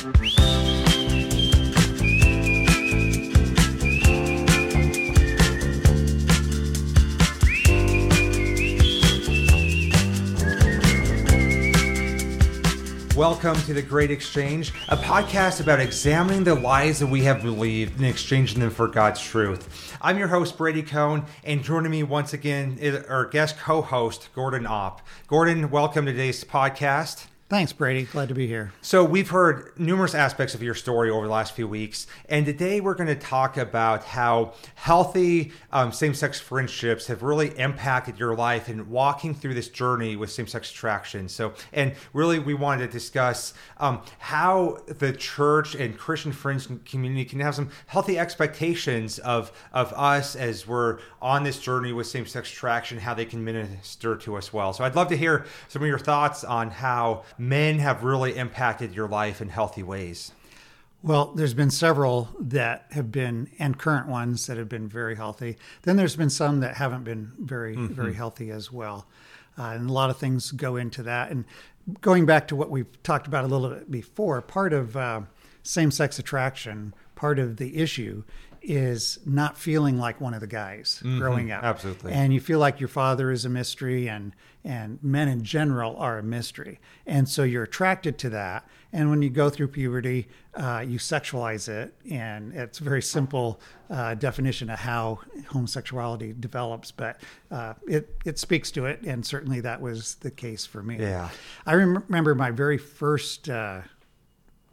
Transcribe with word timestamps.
Welcome 0.00 0.14
to 13.64 13.74
The 13.74 13.82
Great 13.86 14.10
Exchange, 14.10 14.72
a 14.88 14.96
podcast 14.96 15.60
about 15.60 15.80
examining 15.80 16.44
the 16.44 16.54
lies 16.54 17.00
that 17.00 17.08
we 17.08 17.24
have 17.24 17.42
believed 17.42 17.98
and 17.98 18.06
exchanging 18.06 18.60
them 18.60 18.70
for 18.70 18.88
God's 18.88 19.20
truth. 19.20 19.94
I'm 20.00 20.16
your 20.16 20.28
host, 20.28 20.56
Brady 20.56 20.82
Cohn, 20.82 21.26
and 21.44 21.62
joining 21.62 21.90
me 21.90 22.04
once 22.04 22.32
again 22.32 22.78
is 22.80 23.04
our 23.04 23.26
guest 23.26 23.58
co 23.58 23.82
host, 23.82 24.30
Gordon 24.34 24.66
Opp. 24.66 25.06
Gordon, 25.26 25.70
welcome 25.70 26.06
to 26.06 26.12
today's 26.12 26.42
podcast. 26.42 27.26
Thanks, 27.50 27.72
Brady. 27.72 28.04
Glad 28.04 28.28
to 28.28 28.34
be 28.36 28.46
here. 28.46 28.72
So, 28.80 29.02
we've 29.02 29.28
heard 29.28 29.72
numerous 29.76 30.14
aspects 30.14 30.54
of 30.54 30.62
your 30.62 30.76
story 30.76 31.10
over 31.10 31.26
the 31.26 31.32
last 31.32 31.52
few 31.52 31.66
weeks, 31.66 32.06
and 32.28 32.46
today 32.46 32.80
we're 32.80 32.94
going 32.94 33.08
to 33.08 33.16
talk 33.16 33.56
about 33.56 34.04
how 34.04 34.54
healthy 34.76 35.50
um, 35.72 35.90
same 35.90 36.14
sex 36.14 36.38
friendships 36.38 37.08
have 37.08 37.24
really 37.24 37.48
impacted 37.58 38.20
your 38.20 38.36
life 38.36 38.68
and 38.68 38.86
walking 38.86 39.34
through 39.34 39.54
this 39.54 39.68
journey 39.68 40.14
with 40.14 40.30
same 40.30 40.46
sex 40.46 40.70
attraction. 40.70 41.28
So, 41.28 41.54
and 41.72 41.94
really, 42.12 42.38
we 42.38 42.54
wanted 42.54 42.86
to 42.86 42.92
discuss 42.92 43.52
um, 43.78 44.02
how 44.20 44.78
the 44.86 45.12
church 45.12 45.74
and 45.74 45.98
Christian 45.98 46.30
friends 46.30 46.68
community 46.84 47.24
can 47.24 47.40
have 47.40 47.56
some 47.56 47.70
healthy 47.88 48.16
expectations 48.16 49.18
of, 49.18 49.50
of 49.72 49.92
us 49.94 50.36
as 50.36 50.68
we're 50.68 51.00
on 51.20 51.42
this 51.42 51.58
journey 51.58 51.92
with 51.92 52.06
same 52.06 52.26
sex 52.26 52.48
attraction, 52.48 52.98
how 52.98 53.12
they 53.12 53.24
can 53.24 53.44
minister 53.44 54.14
to 54.18 54.36
us 54.36 54.52
well. 54.52 54.72
So, 54.72 54.84
I'd 54.84 54.94
love 54.94 55.08
to 55.08 55.16
hear 55.16 55.46
some 55.66 55.82
of 55.82 55.88
your 55.88 55.98
thoughts 55.98 56.44
on 56.44 56.70
how 56.70 57.24
men 57.40 57.78
have 57.78 58.04
really 58.04 58.36
impacted 58.36 58.94
your 58.94 59.08
life 59.08 59.40
in 59.40 59.48
healthy 59.48 59.82
ways? 59.82 60.32
Well, 61.02 61.32
there's 61.34 61.54
been 61.54 61.70
several 61.70 62.28
that 62.38 62.86
have 62.90 63.10
been, 63.10 63.48
and 63.58 63.78
current 63.78 64.06
ones 64.06 64.46
that 64.46 64.58
have 64.58 64.68
been 64.68 64.86
very 64.86 65.16
healthy. 65.16 65.56
Then 65.82 65.96
there's 65.96 66.16
been 66.16 66.28
some 66.28 66.60
that 66.60 66.76
haven't 66.76 67.04
been 67.04 67.32
very, 67.38 67.74
mm-hmm. 67.74 67.94
very 67.94 68.12
healthy 68.12 68.50
as 68.50 68.70
well. 68.70 69.06
Uh, 69.58 69.72
and 69.72 69.88
a 69.88 69.92
lot 69.92 70.10
of 70.10 70.18
things 70.18 70.52
go 70.52 70.76
into 70.76 71.02
that. 71.04 71.30
And 71.30 71.46
going 72.02 72.26
back 72.26 72.48
to 72.48 72.56
what 72.56 72.70
we've 72.70 73.02
talked 73.02 73.26
about 73.26 73.44
a 73.44 73.48
little 73.48 73.70
bit 73.70 73.90
before, 73.90 74.42
part 74.42 74.74
of 74.74 74.94
uh, 74.96 75.22
same 75.62 75.90
sex 75.90 76.18
attraction, 76.18 76.94
part 77.14 77.38
of 77.38 77.56
the 77.56 77.78
issue 77.78 78.22
is 78.62 79.18
not 79.24 79.56
feeling 79.56 79.98
like 79.98 80.20
one 80.20 80.34
of 80.34 80.40
the 80.40 80.46
guys 80.46 81.00
mm-hmm, 81.04 81.18
growing 81.18 81.50
up. 81.50 81.64
Absolutely. 81.64 82.12
And 82.12 82.32
you 82.32 82.40
feel 82.40 82.58
like 82.58 82.80
your 82.80 82.88
father 82.88 83.30
is 83.30 83.44
a 83.44 83.48
mystery 83.48 84.08
and 84.08 84.32
and 84.62 85.02
men 85.02 85.28
in 85.28 85.42
general 85.42 85.96
are 85.96 86.18
a 86.18 86.22
mystery. 86.22 86.80
And 87.06 87.28
so 87.28 87.44
you're 87.44 87.62
attracted 87.62 88.18
to 88.18 88.30
that. 88.30 88.68
And 88.92 89.08
when 89.08 89.22
you 89.22 89.30
go 89.30 89.48
through 89.48 89.68
puberty, 89.68 90.28
uh, 90.54 90.84
you 90.86 90.98
sexualize 90.98 91.68
it. 91.68 91.94
And 92.10 92.52
it's 92.52 92.80
a 92.80 92.84
very 92.84 93.00
simple 93.00 93.60
uh, 93.88 94.14
definition 94.16 94.68
of 94.68 94.78
how 94.78 95.20
homosexuality 95.48 96.34
develops, 96.38 96.90
but 96.90 97.20
uh, 97.50 97.74
it, 97.86 98.14
it 98.26 98.38
speaks 98.38 98.70
to 98.72 98.84
it. 98.84 99.00
And 99.02 99.24
certainly 99.24 99.60
that 99.60 99.80
was 99.80 100.16
the 100.16 100.30
case 100.30 100.66
for 100.66 100.82
me. 100.82 100.98
Yeah. 100.98 101.30
I 101.64 101.74
rem- 101.74 102.04
remember 102.08 102.34
my 102.34 102.50
very 102.50 102.78
first 102.78 103.48
uh, 103.48 103.80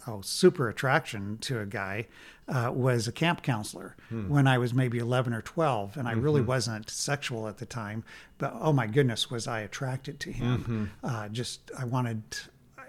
oh, 0.07 0.21
super 0.21 0.69
attraction 0.69 1.37
to 1.39 1.59
a 1.59 1.65
guy 1.65 2.07
uh, 2.47 2.71
was 2.73 3.07
a 3.07 3.11
camp 3.11 3.43
counselor 3.43 3.95
hmm. 4.09 4.29
when 4.29 4.47
I 4.47 4.57
was 4.57 4.73
maybe 4.73 4.99
11 4.99 5.33
or 5.33 5.41
12. 5.41 5.97
And 5.97 6.07
I 6.07 6.13
mm-hmm. 6.13 6.21
really 6.21 6.41
wasn't 6.41 6.89
sexual 6.89 7.47
at 7.47 7.57
the 7.57 7.65
time, 7.65 8.03
but 8.37 8.53
oh 8.59 8.73
my 8.73 8.87
goodness, 8.87 9.29
was 9.29 9.47
I 9.47 9.61
attracted 9.61 10.19
to 10.21 10.31
him. 10.31 10.57
Mm-hmm. 10.57 10.85
Uh, 11.03 11.27
just, 11.29 11.71
I 11.77 11.85
wanted 11.85 12.23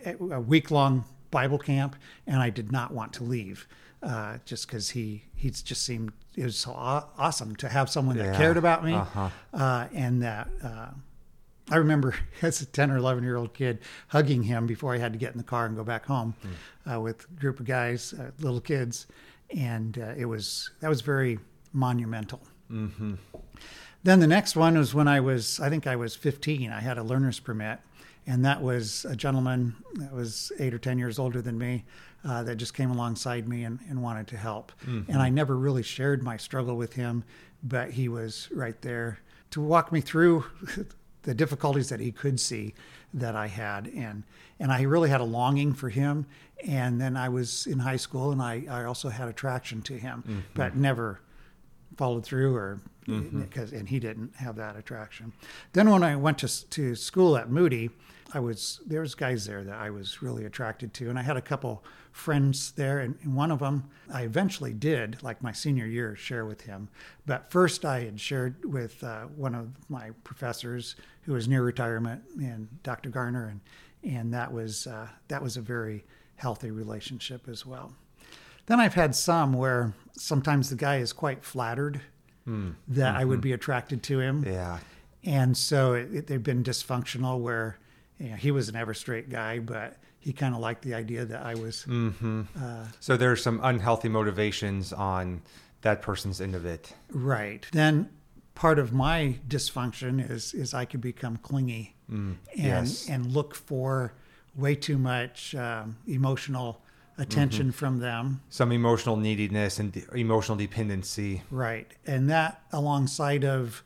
a 0.05 0.41
week 0.41 0.71
long 0.71 1.05
Bible 1.31 1.59
camp 1.59 1.97
and 2.27 2.41
I 2.41 2.51
did 2.51 2.73
not 2.73 2.93
want 2.93 3.13
to 3.15 3.25
leave. 3.25 3.67
Uh, 4.01 4.39
just 4.45 4.69
because 4.69 4.91
he 4.91 5.25
he 5.35 5.51
just 5.51 5.83
seemed 5.83 6.13
it 6.37 6.45
was 6.45 6.57
so 6.57 6.71
awesome 6.71 7.57
to 7.57 7.69
have 7.69 7.91
someone 7.91 8.17
that 8.17 8.37
cared 8.37 8.57
about 8.57 8.85
me 8.85 8.95
uh-huh. 8.95 9.29
Uh, 9.53 9.89
and 9.93 10.23
that 10.23 10.49
uh, 10.63 10.91
I 11.71 11.77
remember 11.77 12.15
as 12.43 12.61
a 12.61 12.67
10 12.67 12.91
or 12.91 12.97
11 12.97 13.25
year 13.25 13.37
old 13.37 13.55
kid 13.55 13.81
hugging 14.09 14.43
him 14.43 14.67
before 14.67 14.95
I 14.95 14.99
had 14.99 15.13
to 15.13 15.19
get 15.19 15.33
in 15.33 15.39
the 15.39 15.45
car 15.45 15.67
and 15.67 15.77
go 15.77 15.85
back 15.85 16.07
home 16.07 16.35
mm. 16.45 16.95
uh, 16.95 17.01
with 17.01 17.27
a 17.31 17.41
group 17.41 17.61
of 17.61 17.67
guys, 17.67 18.15
uh, 18.15 18.31
little 18.41 18.61
kids. 18.61 19.07
And 19.57 19.99
uh, 19.99 20.15
it 20.17 20.27
was, 20.27 20.71
that 20.81 20.89
was 20.89 21.01
very 21.01 21.39
monumental. 21.73 22.41
Mm-hmm. 22.71 23.15
Then 24.05 24.21
the 24.21 24.27
next 24.27 24.57
one 24.57 24.77
was 24.77 24.95
when 24.95 25.09
I 25.09 25.21
was, 25.21 25.59
I 25.61 25.69
think 25.71 25.87
I 25.87 25.97
was 25.97 26.15
15. 26.15 26.71
I 26.71 26.81
had 26.81 26.99
a 26.99 27.03
learner's 27.03 27.41
permit. 27.41 27.81
And 28.27 28.45
that 28.45 28.63
was 28.63 29.07
a 29.07 29.17
gentleman 29.17 29.75
that 29.95 30.13
was 30.13 30.53
eight 30.59 30.75
or 30.75 30.79
10 30.79 30.99
years 30.99 31.19
older 31.19 31.41
than 31.41 31.57
me 31.57 31.87
uh, 32.25 32.43
that 32.43 32.57
just 32.57 32.75
came 32.75 32.91
alongside 32.91 33.49
me 33.49 33.65
and, 33.65 33.79
and 33.89 34.03
wanted 34.03 34.27
to 34.29 34.37
help. 34.37 34.71
Mm-hmm. 34.83 35.11
And 35.11 35.23
I 35.23 35.31
never 35.31 35.57
really 35.57 35.83
shared 35.83 36.23
my 36.23 36.37
struggle 36.37 36.77
with 36.77 36.93
him, 36.93 37.25
but 37.63 37.93
he 37.93 38.09
was 38.09 38.49
right 38.53 38.81
there 38.83 39.21
to 39.53 39.63
walk 39.63 39.93
me 39.93 40.03
through 40.03 40.45
the 41.29 41.35
difficulties 41.35 41.91
that 41.91 42.01
he 42.01 42.11
could 42.11 42.41
see 42.41 42.73
that 43.13 43.37
I 43.37 43.49
had, 43.49 43.89
and 43.89 44.23
and 44.59 44.73
I 44.73 44.83
really 44.83 45.11
had 45.11 45.21
a 45.21 45.25
longing 45.25 45.75
for 45.75 45.91
him. 45.91 46.25
And 46.67 46.99
then 46.99 47.19
I 47.19 47.29
was 47.29 47.67
in 47.67 47.81
high 47.81 47.99
school, 47.99 48.33
and 48.33 48.41
I, 48.41 48.65
I 48.69 48.85
also 48.85 49.11
had 49.11 49.29
attraction 49.29 49.83
to 49.83 49.95
him, 49.95 50.25
mm-hmm. 50.27 50.41
but 50.55 50.75
never 50.75 51.21
followed 51.99 52.25
through 52.25 52.57
or 52.57 52.81
because 53.05 53.71
mm-hmm. 53.71 53.77
and 53.77 53.89
he 53.89 54.01
didn't 54.01 54.35
have 54.37 54.57
that 54.57 54.77
attraction. 54.77 55.35
Then 55.75 55.91
when 55.91 56.03
I 56.03 56.17
went 56.17 56.39
to 56.39 56.71
to 56.71 56.95
school 56.95 57.37
at 57.37 57.51
Moody, 57.51 57.91
I 58.33 58.41
was 58.41 58.81
there 58.87 59.03
was 59.03 59.15
guys 59.15 59.45
there 59.45 59.65
that 59.65 59.77
I 59.77 59.91
was 59.91 60.23
really 60.23 60.47
attracted 60.47 60.95
to, 60.95 61.11
and 61.11 61.19
I 61.19 61.23
had 61.23 61.37
a 61.37 61.43
couple 61.43 61.85
friends 62.13 62.73
there, 62.73 63.01
and, 63.01 63.17
and 63.23 63.35
one 63.35 63.51
of 63.51 63.59
them 63.61 63.85
I 64.13 64.23
eventually 64.23 64.73
did, 64.73 65.23
like 65.23 65.43
my 65.43 65.53
senior 65.53 65.87
year, 65.87 66.17
share 66.17 66.45
with 66.45 66.63
him. 66.63 66.89
But 67.27 67.51
first, 67.51 67.85
I 67.85 68.01
had 68.01 68.19
shared 68.21 68.65
with 68.65 69.05
uh, 69.05 69.25
one 69.37 69.55
of 69.55 69.69
my 69.89 70.11
professors 70.25 70.97
who 71.29 71.35
was 71.35 71.47
near 71.47 71.63
retirement, 71.63 72.23
and 72.41 72.83
Dr. 72.83 73.11
Garner, 73.11 73.49
and 73.49 73.61
and 74.03 74.33
that 74.33 74.51
was 74.51 74.87
uh, 74.87 75.09
that 75.29 75.43
was 75.43 75.59
a 75.59 75.61
very 75.61 76.07
healthy 76.37 76.71
relationship 76.71 77.49
as 77.49 77.67
well. 77.67 77.93
Then 78.65 78.81
I've 78.81 78.95
had 78.95 79.15
some 79.15 79.53
where 79.53 79.93
sometimes 80.13 80.71
the 80.71 80.77
guy 80.77 80.97
is 80.97 81.13
quite 81.13 81.45
flattered 81.45 82.01
mm. 82.49 82.75
that 82.89 83.11
mm-hmm. 83.11 83.21
I 83.21 83.25
would 83.27 83.35
mm-hmm. 83.37 83.43
be 83.43 83.53
attracted 83.53 84.03
to 84.05 84.21
him. 84.21 84.43
Yeah. 84.47 84.79
And 85.23 85.55
so 85.55 85.93
it, 85.93 86.15
it, 86.15 86.27
they've 86.29 86.43
been 86.43 86.65
dysfunctional 86.65 87.41
where 87.41 87.79
you 88.19 88.31
know, 88.31 88.37
he 88.37 88.51
was 88.51 88.71
an 88.71 88.77
ever 88.77 88.95
straight 88.95 89.29
guy, 89.29 89.59
but 89.59 89.99
he 90.21 90.33
kind 90.33 90.55
of 90.55 90.61
liked 90.61 90.81
the 90.81 90.95
idea 90.95 91.27
that 91.27 91.45
I 91.45 91.57
was. 91.57 91.85
Mm-hmm. 91.87 92.43
Uh, 92.59 92.87
so 93.01 93.19
there's 93.19 93.43
some 93.43 93.61
unhealthy 93.63 94.09
motivations 94.09 94.95
on 94.95 95.43
that 95.83 96.01
person's 96.01 96.41
end 96.41 96.55
of 96.55 96.65
it. 96.65 96.95
Right. 97.11 97.67
Then 97.73 98.09
part 98.59 98.81
of 98.81 98.93
my 98.93 99.37
dysfunction 99.47 100.29
is 100.29 100.53
is 100.53 100.75
I 100.75 100.85
could 100.85 101.01
become 101.01 101.37
clingy 101.37 101.95
mm, 102.11 102.35
and 102.57 102.89
yes. 102.89 103.09
and 103.09 103.33
look 103.33 103.55
for 103.55 104.13
way 104.57 104.75
too 104.75 104.99
much 104.99 105.55
um, 105.55 105.97
emotional 106.09 106.83
attention 107.19 107.69
mm-hmm. 107.69 107.79
from 107.79 108.01
them. 108.01 108.41
Some 108.51 108.73
emotional 108.73 109.17
neediness 109.17 109.79
and 109.79 109.93
de- 109.93 110.05
emotional 110.13 110.59
dependency. 110.59 111.43
Right. 111.53 111.89
And 112.05 112.29
that 112.31 112.63
alongside 112.73 113.45
of 113.45 113.85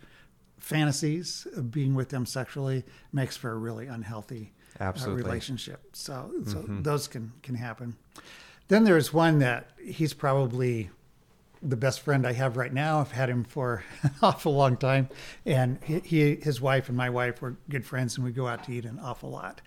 fantasies 0.58 1.46
of 1.54 1.70
being 1.70 1.94
with 1.94 2.08
them 2.08 2.24
sexually 2.24 2.84
makes 3.12 3.36
for 3.36 3.50
a 3.50 3.56
really 3.56 3.88
unhealthy 3.88 4.54
uh, 4.80 4.92
relationship. 5.06 5.80
So, 5.92 6.32
so 6.46 6.56
mm-hmm. 6.56 6.82
those 6.82 7.08
can 7.08 7.32
can 7.42 7.56
happen. 7.56 7.96
Then 8.68 8.84
there's 8.84 9.12
one 9.12 9.38
that 9.40 9.70
he's 9.84 10.14
probably 10.14 10.88
the 11.62 11.76
best 11.76 12.00
friend 12.00 12.26
I 12.26 12.32
have 12.32 12.56
right 12.56 12.72
now. 12.72 13.00
I've 13.00 13.12
had 13.12 13.28
him 13.28 13.44
for 13.44 13.84
an 14.02 14.12
awful 14.22 14.54
long 14.54 14.76
time, 14.76 15.08
and 15.46 15.82
he, 15.84 16.36
his 16.36 16.60
wife 16.60 16.88
and 16.88 16.96
my 16.96 17.10
wife 17.10 17.40
were 17.40 17.56
good 17.68 17.86
friends, 17.86 18.16
and 18.16 18.24
we 18.24 18.32
go 18.32 18.46
out 18.46 18.64
to 18.64 18.72
eat 18.72 18.84
an 18.84 18.98
awful 19.02 19.30
lot. 19.30 19.60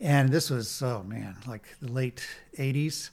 And 0.00 0.30
this 0.30 0.48
was 0.50 0.82
oh 0.82 1.02
man, 1.02 1.36
like 1.46 1.64
the 1.80 1.92
late 1.92 2.26
'80s, 2.58 3.10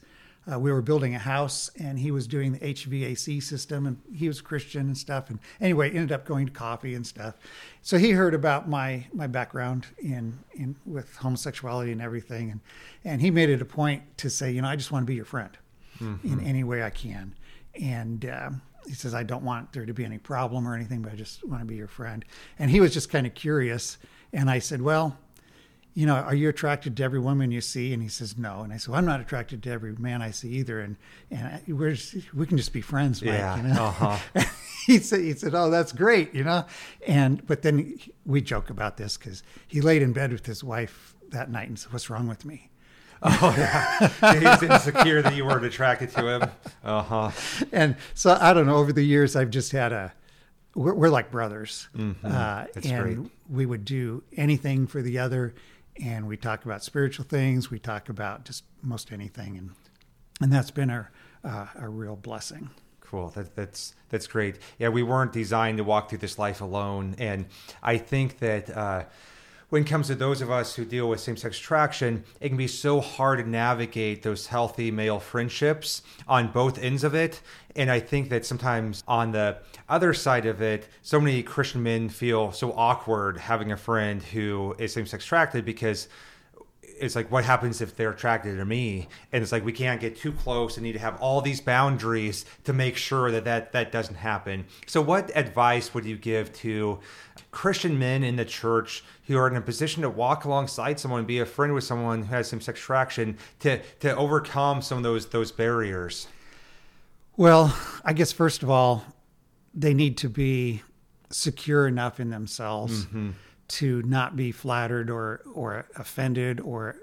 uh, 0.50 0.58
we 0.58 0.72
were 0.72 0.80
building 0.80 1.14
a 1.14 1.18
house 1.18 1.70
and 1.78 1.98
he 1.98 2.10
was 2.10 2.26
doing 2.26 2.52
the 2.52 2.58
HVAC 2.58 3.42
system 3.42 3.86
and 3.86 4.00
he 4.14 4.28
was 4.28 4.40
Christian 4.40 4.86
and 4.86 4.96
stuff. 4.96 5.28
And 5.28 5.38
anyway, 5.60 5.90
ended 5.90 6.12
up 6.12 6.24
going 6.24 6.46
to 6.46 6.52
coffee 6.52 6.94
and 6.94 7.06
stuff. 7.06 7.34
So 7.82 7.98
he 7.98 8.12
heard 8.12 8.34
about 8.34 8.68
my, 8.68 9.06
my 9.12 9.26
background 9.26 9.86
in, 9.98 10.38
in 10.54 10.76
with 10.86 11.14
homosexuality 11.16 11.92
and 11.92 12.00
everything. 12.00 12.50
And, 12.50 12.60
and 13.04 13.20
he 13.20 13.30
made 13.30 13.50
it 13.50 13.60
a 13.60 13.66
point 13.66 14.02
to 14.18 14.30
say, 14.30 14.50
you 14.50 14.62
know, 14.62 14.68
I 14.68 14.76
just 14.76 14.90
want 14.90 15.02
to 15.02 15.06
be 15.06 15.16
your 15.16 15.26
friend 15.26 15.56
mm-hmm. 16.00 16.32
in 16.32 16.40
any 16.40 16.64
way 16.64 16.82
I 16.82 16.90
can. 16.90 17.34
And, 17.74 18.24
uh, 18.24 18.50
he 18.86 18.94
says, 18.94 19.14
I 19.14 19.22
don't 19.22 19.44
want 19.44 19.72
there 19.72 19.84
to 19.84 19.92
be 19.92 20.04
any 20.04 20.18
problem 20.18 20.66
or 20.66 20.74
anything, 20.74 21.02
but 21.02 21.12
I 21.12 21.16
just 21.16 21.46
want 21.46 21.60
to 21.60 21.66
be 21.66 21.76
your 21.76 21.88
friend. 21.88 22.24
And 22.58 22.70
he 22.70 22.80
was 22.80 22.94
just 22.94 23.10
kind 23.10 23.26
of 23.26 23.34
curious. 23.34 23.98
And 24.32 24.50
I 24.50 24.60
said, 24.60 24.80
well, 24.80 25.18
you 25.94 26.06
know, 26.06 26.14
are 26.14 26.34
you 26.34 26.48
attracted 26.48 26.96
to 26.96 27.02
every 27.02 27.18
woman 27.18 27.50
you 27.50 27.60
see? 27.60 27.92
And 27.92 28.02
he 28.02 28.08
says, 28.08 28.38
no. 28.38 28.60
And 28.60 28.72
I 28.72 28.76
said, 28.76 28.90
well, 28.90 28.98
I'm 28.98 29.04
not 29.04 29.20
attracted 29.20 29.62
to 29.64 29.70
every 29.70 29.94
man 29.96 30.22
I 30.22 30.30
see 30.30 30.50
either. 30.50 30.80
And 30.80 30.96
and 31.30 31.60
we're 31.66 31.92
just, 31.92 32.32
we 32.32 32.46
can 32.46 32.56
just 32.56 32.72
be 32.72 32.80
friends, 32.80 33.20
Mike. 33.20 33.34
Yeah. 33.34 33.56
You 33.56 33.62
know? 33.64 33.82
Uh-huh. 33.82 34.44
he 34.86 34.98
said, 34.98 35.20
he 35.20 35.32
said, 35.32 35.54
oh, 35.54 35.70
that's 35.70 35.92
great, 35.92 36.32
you 36.34 36.44
know. 36.44 36.64
And 37.06 37.44
but 37.46 37.62
then 37.62 37.98
we 38.24 38.40
joke 38.40 38.70
about 38.70 38.96
this 38.96 39.16
because 39.16 39.42
he 39.66 39.80
laid 39.80 40.02
in 40.02 40.12
bed 40.12 40.32
with 40.32 40.46
his 40.46 40.62
wife 40.62 41.16
that 41.30 41.50
night 41.50 41.68
and 41.68 41.78
said, 41.78 41.92
what's 41.92 42.08
wrong 42.08 42.28
with 42.28 42.44
me? 42.44 42.70
Oh 43.22 43.54
yeah, 43.56 44.08
he's 44.34 44.62
insecure 44.62 45.22
that 45.22 45.34
you 45.34 45.44
weren't 45.44 45.64
attracted 45.64 46.10
to 46.12 46.26
him. 46.28 46.50
Uh 46.84 47.02
huh. 47.02 47.30
and 47.72 47.96
so 48.14 48.36
I 48.40 48.52
don't 48.52 48.66
know. 48.66 48.76
Over 48.76 48.92
the 48.92 49.02
years, 49.02 49.34
I've 49.36 49.50
just 49.50 49.72
had 49.72 49.92
a. 49.92 50.12
We're, 50.74 50.94
we're 50.94 51.08
like 51.08 51.30
brothers, 51.32 51.88
uh, 51.98 52.66
That's 52.72 52.86
and 52.86 53.02
great. 53.02 53.18
we 53.50 53.66
would 53.66 53.84
do 53.84 54.22
anything 54.36 54.86
for 54.86 55.02
the 55.02 55.18
other, 55.18 55.54
and 56.00 56.28
we 56.28 56.36
talk 56.36 56.64
about 56.64 56.84
spiritual 56.84 57.24
things. 57.24 57.70
We 57.70 57.80
talk 57.80 58.08
about 58.08 58.44
just 58.44 58.62
most 58.82 59.10
anything, 59.10 59.56
and 59.58 59.70
and 60.40 60.52
that's 60.52 60.70
been 60.70 60.90
a 60.90 61.08
uh, 61.42 61.66
a 61.76 61.88
real 61.88 62.14
blessing. 62.14 62.70
Cool. 63.00 63.30
That, 63.30 63.56
that's 63.56 63.94
that's 64.10 64.26
great. 64.28 64.56
Yeah, 64.78 64.90
we 64.90 65.02
weren't 65.02 65.32
designed 65.32 65.78
to 65.78 65.84
walk 65.84 66.10
through 66.10 66.18
this 66.18 66.38
life 66.38 66.60
alone, 66.60 67.16
and 67.18 67.46
I 67.82 67.96
think 67.96 68.38
that 68.38 68.70
uh, 68.70 69.04
when 69.70 69.82
it 69.82 69.88
comes 69.88 70.06
to 70.06 70.14
those 70.14 70.40
of 70.40 70.50
us 70.50 70.74
who 70.74 70.84
deal 70.84 71.08
with 71.08 71.20
same-sex 71.20 71.58
attraction, 71.58 72.24
it 72.40 72.48
can 72.48 72.56
be 72.56 72.66
so 72.66 73.00
hard 73.00 73.38
to 73.38 73.48
navigate 73.48 74.22
those 74.22 74.46
healthy 74.46 74.90
male 74.90 75.20
friendships 75.20 76.02
on 76.26 76.50
both 76.52 76.82
ends 76.82 77.04
of 77.04 77.14
it. 77.14 77.42
And 77.76 77.90
I 77.90 78.00
think 78.00 78.30
that 78.30 78.46
sometimes 78.46 79.04
on 79.06 79.32
the 79.32 79.58
other 79.88 80.14
side 80.14 80.46
of 80.46 80.62
it, 80.62 80.88
so 81.02 81.20
many 81.20 81.42
Christian 81.42 81.82
men 81.82 82.08
feel 82.08 82.50
so 82.50 82.72
awkward 82.72 83.36
having 83.36 83.70
a 83.70 83.76
friend 83.76 84.22
who 84.22 84.74
is 84.78 84.94
same-sex 84.94 85.24
attracted 85.24 85.66
because 85.66 86.08
it's 86.98 87.14
like 87.14 87.30
what 87.30 87.44
happens 87.44 87.80
if 87.80 87.96
they're 87.96 88.10
attracted 88.10 88.56
to 88.56 88.64
me? 88.64 89.08
And 89.32 89.42
it's 89.42 89.52
like 89.52 89.64
we 89.64 89.72
can't 89.72 90.00
get 90.00 90.16
too 90.16 90.32
close 90.32 90.76
and 90.76 90.84
need 90.84 90.92
to 90.92 90.98
have 90.98 91.20
all 91.20 91.40
these 91.40 91.60
boundaries 91.60 92.44
to 92.64 92.72
make 92.72 92.96
sure 92.96 93.30
that 93.30 93.44
that, 93.44 93.72
that 93.72 93.92
doesn't 93.92 94.16
happen. 94.16 94.66
So 94.86 95.00
what 95.00 95.30
advice 95.36 95.94
would 95.94 96.04
you 96.04 96.16
give 96.16 96.52
to 96.54 97.00
christian 97.50 97.98
men 97.98 98.24
in 98.24 98.36
the 98.36 98.44
church 98.44 99.04
who 99.26 99.36
are 99.38 99.48
in 99.48 99.56
a 99.56 99.60
position 99.60 100.02
to 100.02 100.10
walk 100.10 100.44
alongside 100.44 100.98
someone 100.98 101.24
be 101.24 101.38
a 101.38 101.46
friend 101.46 101.72
with 101.72 101.84
someone 101.84 102.22
who 102.22 102.34
has 102.34 102.48
same-sex 102.48 102.78
attraction 102.78 103.38
to 103.60 103.80
to 104.00 104.14
overcome 104.16 104.82
some 104.82 104.98
of 104.98 105.04
those 105.04 105.26
those 105.26 105.52
barriers? 105.52 106.28
Well, 107.36 107.76
I 108.04 108.12
guess 108.14 108.32
first 108.32 108.62
of 108.62 108.70
all, 108.70 109.04
they 109.72 109.94
need 109.94 110.18
to 110.18 110.28
be 110.28 110.82
secure 111.30 111.86
enough 111.86 112.18
in 112.20 112.30
themselves 112.30 113.04
mm-hmm. 113.04 113.30
To 113.68 114.02
not 114.02 114.36
be 114.36 114.52
flattered 114.52 115.10
or 115.10 115.42
or 115.54 115.86
offended 115.96 116.60
or 116.60 116.96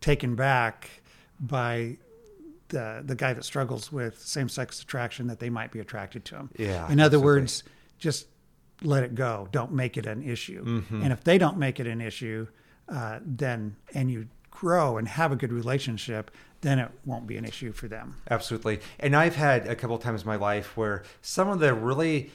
taken 0.00 0.34
back 0.34 0.88
by 1.38 1.96
the 2.68 3.02
the 3.04 3.14
guy 3.14 3.32
that 3.32 3.44
struggles 3.44 3.92
with 3.92 4.18
same 4.18 4.48
sex 4.48 4.82
attraction 4.82 5.26
that 5.28 5.38
they 5.40 5.50
might 5.50 5.70
be 5.70 5.80
attracted 5.80 6.24
to 6.26 6.36
him. 6.36 6.50
Yeah, 6.58 6.90
In 6.90 7.00
other 7.00 7.20
words, 7.20 7.62
just 7.98 8.26
let 8.82 9.04
it 9.04 9.14
go. 9.14 9.48
Don't 9.52 9.72
make 9.72 9.96
it 9.96 10.06
an 10.06 10.22
issue. 10.22 10.82
And 10.90 11.12
if 11.12 11.24
they 11.24 11.38
don't 11.38 11.58
make 11.58 11.80
it 11.80 11.86
an 11.86 12.00
issue, 12.00 12.46
uh, 12.88 13.20
then 13.24 13.76
and 13.94 14.10
you 14.10 14.28
grow 14.50 14.96
and 14.96 15.06
have 15.06 15.32
a 15.32 15.36
good 15.36 15.52
relationship, 15.52 16.30
then 16.62 16.78
it 16.78 16.90
won't 17.04 17.26
be 17.26 17.36
an 17.36 17.44
issue 17.44 17.72
for 17.72 17.88
them. 17.88 18.16
Absolutely. 18.30 18.80
And 18.98 19.14
I've 19.14 19.36
had 19.36 19.66
a 19.66 19.74
couple 19.76 19.98
times 19.98 20.22
in 20.22 20.26
my 20.26 20.36
life 20.36 20.76
where 20.76 21.04
some 21.20 21.48
of 21.48 21.58
the 21.60 21.74
really 21.74 22.30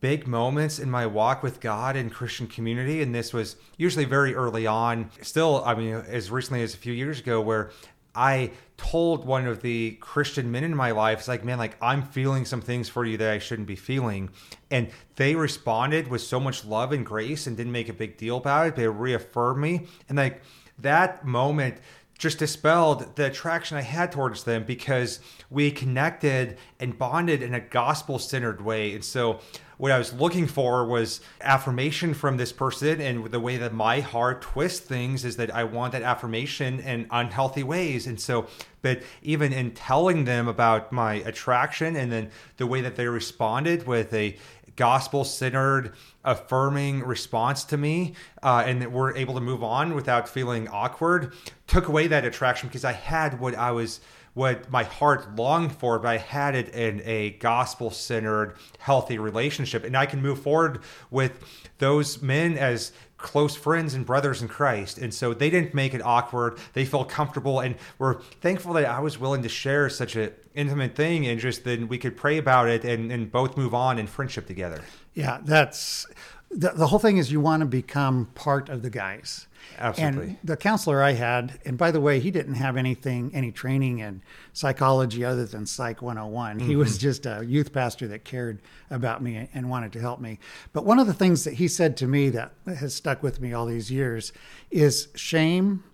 big 0.00 0.26
moments 0.26 0.78
in 0.78 0.90
my 0.90 1.06
walk 1.06 1.42
with 1.42 1.60
God 1.60 1.96
and 1.96 2.12
Christian 2.12 2.46
community, 2.46 3.02
and 3.02 3.14
this 3.14 3.32
was 3.32 3.56
usually 3.76 4.04
very 4.04 4.34
early 4.34 4.66
on, 4.66 5.10
still, 5.20 5.62
I 5.64 5.74
mean, 5.74 5.94
as 5.94 6.30
recently 6.30 6.62
as 6.62 6.74
a 6.74 6.78
few 6.78 6.92
years 6.92 7.20
ago, 7.20 7.40
where 7.40 7.70
I 8.14 8.52
told 8.76 9.24
one 9.24 9.46
of 9.46 9.62
the 9.62 9.92
Christian 10.00 10.50
men 10.50 10.64
in 10.64 10.74
my 10.74 10.90
life, 10.90 11.18
it's 11.18 11.28
like, 11.28 11.44
man, 11.44 11.58
like 11.58 11.76
I'm 11.80 12.02
feeling 12.02 12.44
some 12.44 12.60
things 12.60 12.88
for 12.88 13.04
you 13.04 13.16
that 13.18 13.30
I 13.30 13.38
shouldn't 13.38 13.68
be 13.68 13.76
feeling. 13.76 14.30
And 14.70 14.90
they 15.16 15.34
responded 15.34 16.08
with 16.08 16.22
so 16.22 16.40
much 16.40 16.64
love 16.64 16.92
and 16.92 17.06
grace 17.06 17.46
and 17.46 17.56
didn't 17.56 17.72
make 17.72 17.88
a 17.88 17.92
big 17.92 18.16
deal 18.16 18.38
about 18.38 18.66
it. 18.66 18.76
They 18.76 18.88
reaffirmed 18.88 19.60
me. 19.60 19.86
And 20.08 20.16
like 20.18 20.42
that 20.78 21.24
moment 21.24 21.76
just 22.20 22.38
dispelled 22.38 23.16
the 23.16 23.24
attraction 23.24 23.78
I 23.78 23.80
had 23.80 24.12
towards 24.12 24.44
them 24.44 24.64
because 24.64 25.20
we 25.48 25.70
connected 25.70 26.58
and 26.78 26.96
bonded 26.96 27.42
in 27.42 27.54
a 27.54 27.60
gospel 27.60 28.18
centered 28.18 28.60
way. 28.60 28.94
And 28.94 29.02
so, 29.02 29.40
what 29.78 29.90
I 29.90 29.96
was 29.96 30.12
looking 30.12 30.46
for 30.46 30.84
was 30.84 31.22
affirmation 31.40 32.12
from 32.12 32.36
this 32.36 32.52
person. 32.52 33.00
And 33.00 33.24
the 33.30 33.40
way 33.40 33.56
that 33.56 33.72
my 33.72 34.00
heart 34.00 34.42
twists 34.42 34.80
things 34.80 35.24
is 35.24 35.36
that 35.36 35.54
I 35.54 35.64
want 35.64 35.92
that 35.92 36.02
affirmation 36.02 36.80
in 36.80 37.06
unhealthy 37.10 37.62
ways. 37.62 38.06
And 38.06 38.20
so, 38.20 38.46
but 38.82 39.02
even 39.22 39.54
in 39.54 39.70
telling 39.70 40.26
them 40.26 40.48
about 40.48 40.92
my 40.92 41.14
attraction 41.14 41.96
and 41.96 42.12
then 42.12 42.30
the 42.58 42.66
way 42.66 42.82
that 42.82 42.96
they 42.96 43.06
responded 43.06 43.86
with 43.86 44.12
a 44.12 44.36
gospel 44.80 45.24
centered, 45.24 45.92
affirming 46.24 47.04
response 47.04 47.64
to 47.64 47.76
me, 47.76 48.14
uh, 48.42 48.64
and 48.66 48.80
that 48.80 48.90
we're 48.90 49.14
able 49.14 49.34
to 49.34 49.40
move 49.40 49.62
on 49.62 49.94
without 49.94 50.26
feeling 50.26 50.66
awkward, 50.68 51.34
took 51.66 51.86
away 51.86 52.06
that 52.06 52.24
attraction 52.24 52.66
because 52.66 52.82
I 52.82 52.92
had 52.92 53.38
what 53.40 53.54
I 53.54 53.72
was, 53.72 54.00
what 54.32 54.70
my 54.70 54.84
heart 54.84 55.36
longed 55.36 55.72
for, 55.72 55.98
but 55.98 56.08
I 56.08 56.16
had 56.16 56.54
it 56.54 56.70
in 56.70 57.02
a 57.04 57.32
gospel 57.32 57.90
centered, 57.90 58.56
healthy 58.78 59.18
relationship. 59.18 59.84
And 59.84 59.94
I 59.94 60.06
can 60.06 60.22
move 60.22 60.40
forward 60.40 60.80
with 61.10 61.44
those 61.76 62.22
men 62.22 62.56
as 62.56 62.92
close 63.20 63.54
friends 63.54 63.94
and 63.94 64.04
brothers 64.04 64.42
in 64.42 64.48
Christ. 64.48 64.98
And 64.98 65.12
so 65.12 65.34
they 65.34 65.50
didn't 65.50 65.74
make 65.74 65.94
it 65.94 66.02
awkward. 66.02 66.58
They 66.72 66.84
felt 66.84 67.08
comfortable 67.08 67.60
and 67.60 67.76
were 67.98 68.20
thankful 68.40 68.72
that 68.74 68.86
I 68.86 69.00
was 69.00 69.18
willing 69.18 69.42
to 69.42 69.48
share 69.48 69.88
such 69.88 70.16
an 70.16 70.32
intimate 70.54 70.94
thing 70.94 71.26
and 71.26 71.38
just 71.38 71.64
then 71.64 71.88
we 71.88 71.98
could 71.98 72.16
pray 72.16 72.38
about 72.38 72.68
it 72.68 72.84
and, 72.84 73.12
and 73.12 73.30
both 73.30 73.56
move 73.56 73.74
on 73.74 73.98
in 73.98 74.06
friendship 74.06 74.46
together. 74.46 74.82
Yeah, 75.14 75.38
that's 75.42 76.06
the, 76.50 76.70
the 76.70 76.86
whole 76.86 76.98
thing 76.98 77.18
is 77.18 77.30
you 77.30 77.40
want 77.40 77.60
to 77.60 77.66
become 77.66 78.26
part 78.34 78.68
of 78.68 78.82
the 78.82 78.90
guys. 78.90 79.46
Absolutely. 79.78 80.24
And 80.24 80.38
the 80.44 80.56
counselor 80.56 81.02
I 81.02 81.12
had, 81.12 81.58
and 81.64 81.78
by 81.78 81.90
the 81.90 82.00
way, 82.00 82.20
he 82.20 82.30
didn't 82.30 82.54
have 82.54 82.76
anything, 82.76 83.30
any 83.34 83.50
training 83.50 84.00
in 84.00 84.22
psychology 84.52 85.24
other 85.24 85.46
than 85.46 85.66
Psych 85.66 86.02
101. 86.02 86.58
He 86.60 86.76
was 86.76 86.98
just 86.98 87.26
a 87.26 87.44
youth 87.44 87.72
pastor 87.72 88.06
that 88.08 88.24
cared 88.24 88.60
about 88.90 89.22
me 89.22 89.48
and 89.54 89.70
wanted 89.70 89.92
to 89.92 90.00
help 90.00 90.20
me. 90.20 90.38
But 90.72 90.84
one 90.84 90.98
of 90.98 91.06
the 91.06 91.14
things 91.14 91.44
that 91.44 91.54
he 91.54 91.68
said 91.68 91.96
to 91.98 92.06
me 92.06 92.28
that 92.30 92.52
has 92.66 92.94
stuck 92.94 93.22
with 93.22 93.40
me 93.40 93.52
all 93.52 93.66
these 93.66 93.90
years 93.90 94.32
is 94.70 95.08
shame, 95.14 95.84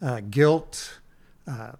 uh, 0.00 0.20
guilt, 0.20 1.00
uh, 1.46 1.72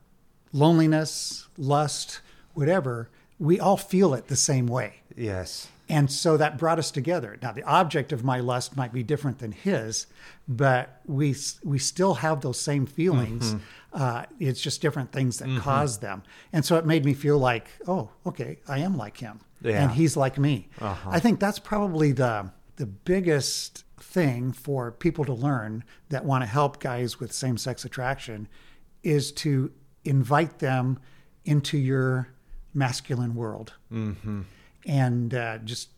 loneliness, 0.53 1.49
lust, 1.57 2.21
whatever. 2.55 3.09
We 3.39 3.61
all 3.61 3.77
feel 3.77 4.15
it 4.15 4.29
the 4.29 4.37
same 4.37 4.67
way. 4.67 5.03
Yes. 5.17 5.69
And 5.93 6.11
so 6.11 6.39
that 6.39 6.57
brought 6.57 6.79
us 6.79 6.91
together. 6.91 7.37
Now, 7.43 7.53
the 7.53 7.63
object 7.65 8.13
of 8.13 8.25
my 8.25 8.41
lust 8.41 8.79
might 8.79 8.95
be 8.95 9.03
different 9.03 9.41
than 9.41 9.53
his, 9.53 10.07
but 10.49 11.03
we 11.05 11.37
we 11.63 11.79
still 11.79 12.15
have 12.15 12.41
those 12.41 12.59
same 12.59 12.87
feelings. 12.87 13.53
Mm-hmm. 13.53 14.03
Uh, 14.03 14.25
it's 14.41 14.63
just 14.63 14.81
different 14.81 15.13
things 15.13 15.39
that 15.39 15.49
mm-hmm. 15.49 15.59
cause 15.59 15.99
them. 15.99 16.23
And 16.51 16.65
so 16.65 16.77
it 16.77 16.87
made 16.87 17.05
me 17.05 17.13
feel 17.13 17.39
like, 17.39 17.69
oh, 17.87 18.09
okay, 18.25 18.59
I 18.67 18.79
am 18.79 18.97
like 18.97 19.19
him, 19.19 19.41
Yeah. 19.61 19.83
and 19.83 19.93
he's 19.93 20.17
like 20.17 20.39
me. 20.39 20.71
Uh-huh. 20.81 21.11
I 21.13 21.21
think 21.21 21.39
that's 21.39 21.59
probably 21.59 22.13
the 22.13 22.51
the 22.77 22.87
biggest 22.87 23.85
thing 24.01 24.51
for 24.53 24.93
people 24.93 25.27
to 25.27 25.35
learn 25.35 25.85
that 26.09 26.25
want 26.25 26.43
to 26.43 26.49
help 26.49 26.81
guys 26.81 27.21
with 27.21 27.33
same 27.35 27.59
sex 27.59 27.85
attraction 27.85 28.49
is 29.03 29.31
to 29.33 29.71
invite 30.05 30.59
them 30.59 30.99
into 31.45 31.77
your 31.77 32.29
masculine 32.73 33.35
world 33.35 33.75
mm-hmm. 33.93 34.41
And 34.87 35.35
uh, 35.35 35.59
just 35.59 35.89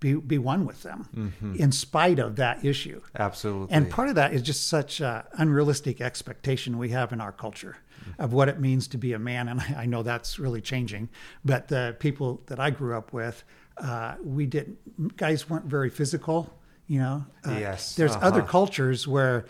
be 0.00 0.14
be 0.14 0.38
one 0.38 0.64
with 0.64 0.82
them 0.82 1.34
in 1.58 1.70
spite 1.72 2.18
of 2.18 2.36
that 2.36 2.64
issue. 2.64 3.02
Absolutely. 3.18 3.74
And 3.74 3.90
part 3.90 4.08
of 4.08 4.14
that 4.14 4.32
is 4.32 4.42
just 4.42 4.66
such 4.68 5.00
uh, 5.00 5.22
unrealistic 5.34 6.00
expectation 6.00 6.78
we 6.78 6.88
have 6.88 7.12
in 7.12 7.20
our 7.20 7.32
culture 7.32 7.76
of 8.18 8.32
what 8.32 8.48
it 8.48 8.58
means 8.58 8.88
to 8.88 8.98
be 8.98 9.12
a 9.12 9.18
man. 9.18 9.48
And 9.48 9.60
I, 9.60 9.74
I 9.80 9.86
know 9.86 10.02
that's 10.02 10.38
really 10.38 10.62
changing. 10.62 11.10
But 11.44 11.68
the 11.68 11.96
people 11.98 12.42
that 12.46 12.58
I 12.58 12.70
grew 12.70 12.96
up 12.96 13.12
with, 13.12 13.44
uh, 13.76 14.14
we 14.22 14.46
didn't, 14.46 14.78
guys 15.16 15.50
weren't 15.50 15.66
very 15.66 15.90
physical, 15.90 16.50
you 16.86 16.98
know. 16.98 17.26
Uh, 17.46 17.56
Yes, 17.60 17.94
There's 17.94 18.12
uh-huh. 18.12 18.26
other 18.26 18.42
cultures 18.42 19.06
where 19.06 19.44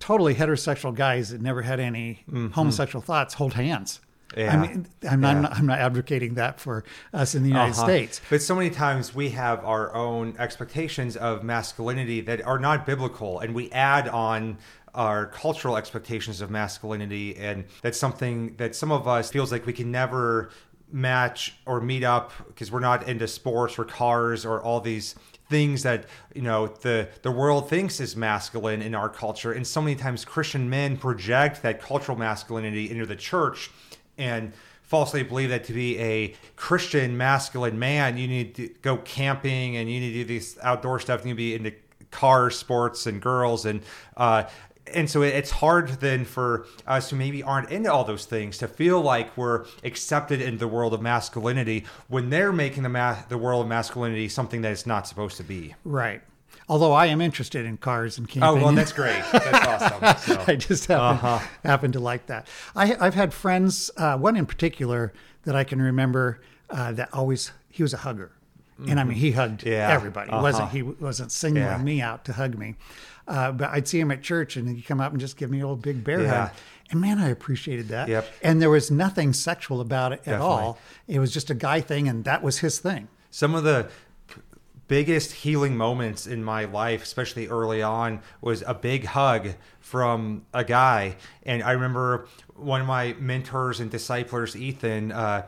totally 0.00 0.34
heterosexual 0.34 0.94
guys 0.94 1.30
that 1.30 1.40
never 1.40 1.62
had 1.62 1.80
any 1.80 2.24
homosexual 2.52 3.00
thoughts 3.00 3.34
hold 3.34 3.54
hands. 3.54 4.00
I 4.36 4.56
mean, 4.56 4.86
I'm, 5.08 5.20
not, 5.20 5.28
Yeah. 5.28 5.36
I'm, 5.36 5.42
not, 5.42 5.52
I'm 5.58 5.66
not 5.66 5.78
advocating 5.78 6.34
that 6.34 6.60
for 6.60 6.84
us 7.12 7.34
in 7.34 7.42
the 7.42 7.48
United 7.48 7.72
Uh-huh. 7.72 7.84
States. 7.84 8.20
But 8.30 8.42
so 8.42 8.54
many 8.54 8.70
times 8.70 9.14
we 9.14 9.30
have 9.30 9.64
our 9.64 9.94
own 9.94 10.34
expectations 10.38 11.16
of 11.16 11.42
masculinity 11.42 12.20
that 12.22 12.42
are 12.44 12.58
not 12.58 12.86
biblical, 12.86 13.40
and 13.40 13.54
we 13.54 13.70
add 13.72 14.08
on 14.08 14.58
our 14.94 15.26
cultural 15.26 15.76
expectations 15.76 16.40
of 16.40 16.50
masculinity, 16.50 17.36
and 17.36 17.64
that's 17.82 17.98
something 17.98 18.54
that 18.56 18.76
some 18.76 18.92
of 18.92 19.08
us 19.08 19.30
feels 19.30 19.50
like 19.50 19.66
we 19.66 19.72
can 19.72 19.90
never 19.90 20.50
match 20.92 21.56
or 21.66 21.80
meet 21.80 22.04
up 22.04 22.30
because 22.46 22.70
we're 22.70 22.78
not 22.78 23.08
into 23.08 23.26
sports 23.26 23.76
or 23.78 23.84
cars 23.84 24.44
or 24.44 24.62
all 24.62 24.80
these 24.80 25.16
things 25.50 25.82
that 25.82 26.06
you 26.34 26.40
know 26.42 26.68
the 26.68 27.08
the 27.22 27.30
world 27.30 27.68
thinks 27.68 28.00
is 28.00 28.14
masculine 28.16 28.80
in 28.80 28.94
our 28.94 29.08
culture 29.08 29.52
and 29.52 29.66
so 29.66 29.80
many 29.82 29.94
times 29.96 30.24
christian 30.24 30.70
men 30.70 30.96
project 30.96 31.60
that 31.62 31.82
cultural 31.82 32.16
masculinity 32.16 32.90
into 32.90 33.04
the 33.04 33.16
church 33.16 33.70
and 34.18 34.52
falsely 34.82 35.22
believe 35.22 35.48
that 35.48 35.64
to 35.64 35.72
be 35.72 35.98
a 35.98 36.34
Christian 36.56 37.16
masculine 37.16 37.78
man, 37.78 38.16
you 38.16 38.28
need 38.28 38.54
to 38.54 38.68
go 38.82 38.98
camping 38.98 39.76
and 39.76 39.90
you 39.90 40.00
need 40.00 40.12
to 40.12 40.18
do 40.20 40.24
these 40.24 40.58
outdoor 40.62 41.00
stuff. 41.00 41.20
You 41.20 41.26
need 41.26 41.32
to 41.32 41.36
be 41.36 41.54
into 41.54 41.72
car 42.10 42.50
sports 42.50 43.06
and 43.06 43.20
girls. 43.20 43.64
And 43.64 43.82
uh, 44.16 44.44
and 44.92 45.08
so 45.08 45.22
it's 45.22 45.50
hard 45.50 45.88
then 46.00 46.24
for 46.24 46.66
us 46.86 47.10
who 47.10 47.16
maybe 47.16 47.42
aren't 47.42 47.70
into 47.70 47.90
all 47.90 48.04
those 48.04 48.26
things 48.26 48.58
to 48.58 48.68
feel 48.68 49.00
like 49.00 49.34
we're 49.36 49.64
accepted 49.82 50.42
in 50.42 50.58
the 50.58 50.68
world 50.68 50.92
of 50.92 51.00
masculinity 51.00 51.86
when 52.08 52.28
they're 52.30 52.52
making 52.52 52.82
the 52.82 52.88
ma- 52.88 53.16
the 53.28 53.38
world 53.38 53.62
of 53.62 53.68
masculinity 53.68 54.28
something 54.28 54.62
that 54.62 54.72
it's 54.72 54.86
not 54.86 55.08
supposed 55.08 55.36
to 55.38 55.42
be. 55.42 55.74
Right. 55.84 56.22
Although 56.68 56.92
I 56.92 57.06
am 57.06 57.20
interested 57.20 57.66
in 57.66 57.76
cars 57.76 58.16
and 58.16 58.28
camping. 58.28 58.48
Oh 58.48 58.54
well, 58.64 58.72
that's 58.72 58.92
great. 58.92 59.22
That's 59.32 59.66
awesome. 59.66 60.34
So. 60.34 60.44
I 60.46 60.56
just 60.56 60.86
happen, 60.86 61.16
uh-huh. 61.18 61.46
happen 61.64 61.92
to 61.92 62.00
like 62.00 62.26
that. 62.26 62.46
I, 62.74 62.86
have 62.86 63.14
had 63.14 63.34
friends, 63.34 63.90
uh, 63.96 64.16
one 64.16 64.36
in 64.36 64.46
particular 64.46 65.12
that 65.42 65.54
I 65.54 65.64
can 65.64 65.82
remember 65.82 66.40
uh, 66.70 66.92
that 66.92 67.10
always 67.12 67.52
he 67.68 67.82
was 67.82 67.92
a 67.92 67.98
hugger, 67.98 68.32
mm-hmm. 68.80 68.90
and 68.90 69.00
I 69.00 69.04
mean 69.04 69.18
he 69.18 69.32
hugged 69.32 69.64
yeah. 69.64 69.90
everybody. 69.90 70.30
Uh-huh. 70.30 70.42
wasn't 70.42 70.70
He 70.70 70.82
wasn't 70.82 71.32
singling 71.32 71.64
yeah. 71.64 71.78
me 71.78 72.00
out 72.00 72.24
to 72.26 72.32
hug 72.32 72.56
me, 72.56 72.76
uh, 73.26 73.52
but 73.52 73.70
I'd 73.70 73.88
see 73.88 74.00
him 74.00 74.10
at 74.10 74.22
church 74.22 74.56
and 74.56 74.68
he'd 74.68 74.82
come 74.82 75.00
up 75.00 75.12
and 75.12 75.20
just 75.20 75.36
give 75.36 75.50
me 75.50 75.58
a 75.60 75.62
little 75.62 75.76
big 75.76 76.04
bear 76.04 76.22
yeah. 76.22 76.46
hug. 76.46 76.56
And 76.90 77.00
man, 77.00 77.18
I 77.18 77.28
appreciated 77.28 77.88
that. 77.88 78.08
Yep. 78.08 78.32
And 78.42 78.60
there 78.60 78.70
was 78.70 78.90
nothing 78.90 79.32
sexual 79.32 79.80
about 79.80 80.12
it 80.12 80.24
Definitely. 80.24 80.34
at 80.34 80.40
all. 80.40 80.78
It 81.08 81.18
was 81.18 81.32
just 81.32 81.50
a 81.50 81.54
guy 81.54 81.80
thing, 81.80 82.08
and 82.08 82.24
that 82.24 82.42
was 82.42 82.58
his 82.58 82.78
thing. 82.78 83.08
Some 83.30 83.54
of 83.54 83.64
the 83.64 83.88
biggest 84.86 85.32
healing 85.32 85.76
moments 85.76 86.26
in 86.26 86.44
my 86.44 86.64
life, 86.64 87.02
especially 87.02 87.48
early 87.48 87.82
on, 87.82 88.20
was 88.40 88.62
a 88.66 88.74
big 88.74 89.04
hug 89.04 89.54
from 89.80 90.44
a 90.52 90.64
guy. 90.64 91.16
And 91.44 91.62
I 91.62 91.72
remember 91.72 92.28
one 92.54 92.80
of 92.80 92.86
my 92.86 93.14
mentors 93.18 93.80
and 93.80 93.90
disciplers, 93.90 94.54
Ethan. 94.56 95.12
Uh, 95.12 95.46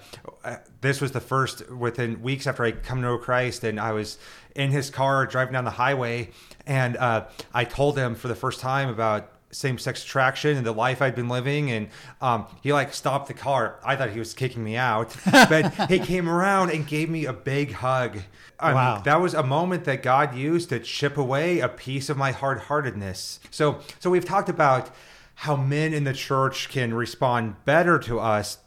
this 0.80 1.00
was 1.00 1.12
the 1.12 1.20
first 1.20 1.70
within 1.70 2.22
weeks 2.22 2.46
after 2.46 2.64
I 2.64 2.72
come 2.72 2.98
to 2.98 3.02
know 3.02 3.18
Christ, 3.18 3.64
and 3.64 3.78
I 3.78 3.92
was 3.92 4.18
in 4.54 4.70
his 4.70 4.90
car 4.90 5.26
driving 5.26 5.52
down 5.52 5.64
the 5.64 5.70
highway, 5.70 6.30
and 6.66 6.96
uh, 6.96 7.26
I 7.52 7.64
told 7.64 7.98
him 7.98 8.14
for 8.14 8.28
the 8.28 8.34
first 8.34 8.60
time 8.60 8.88
about 8.88 9.30
same-sex 9.50 10.04
attraction 10.04 10.56
and 10.56 10.66
the 10.66 10.72
life 10.72 11.00
I'd 11.00 11.14
been 11.14 11.28
living, 11.28 11.70
and 11.70 11.88
um, 12.20 12.46
he 12.62 12.72
like 12.72 12.92
stopped 12.92 13.28
the 13.28 13.34
car. 13.34 13.80
I 13.84 13.96
thought 13.96 14.10
he 14.10 14.18
was 14.18 14.34
kicking 14.34 14.62
me 14.62 14.76
out, 14.76 15.16
but 15.24 15.72
he 15.90 15.98
came 15.98 16.28
around 16.28 16.70
and 16.70 16.86
gave 16.86 17.08
me 17.08 17.26
a 17.26 17.32
big 17.32 17.72
hug. 17.72 18.18
Um, 18.58 18.74
wow. 18.74 19.02
That 19.04 19.20
was 19.20 19.34
a 19.34 19.42
moment 19.42 19.84
that 19.84 20.02
God 20.02 20.34
used 20.34 20.70
to 20.70 20.80
chip 20.80 21.16
away 21.16 21.60
a 21.60 21.68
piece 21.68 22.08
of 22.08 22.16
my 22.16 22.32
hard-heartedness. 22.32 23.40
So, 23.50 23.80
so 23.98 24.10
we've 24.10 24.24
talked 24.24 24.48
about 24.48 24.90
how 25.36 25.56
men 25.56 25.92
in 25.92 26.04
the 26.04 26.14
church 26.14 26.68
can 26.70 26.94
respond 26.94 27.64
better 27.64 27.98
to 28.00 28.18
us. 28.18 28.58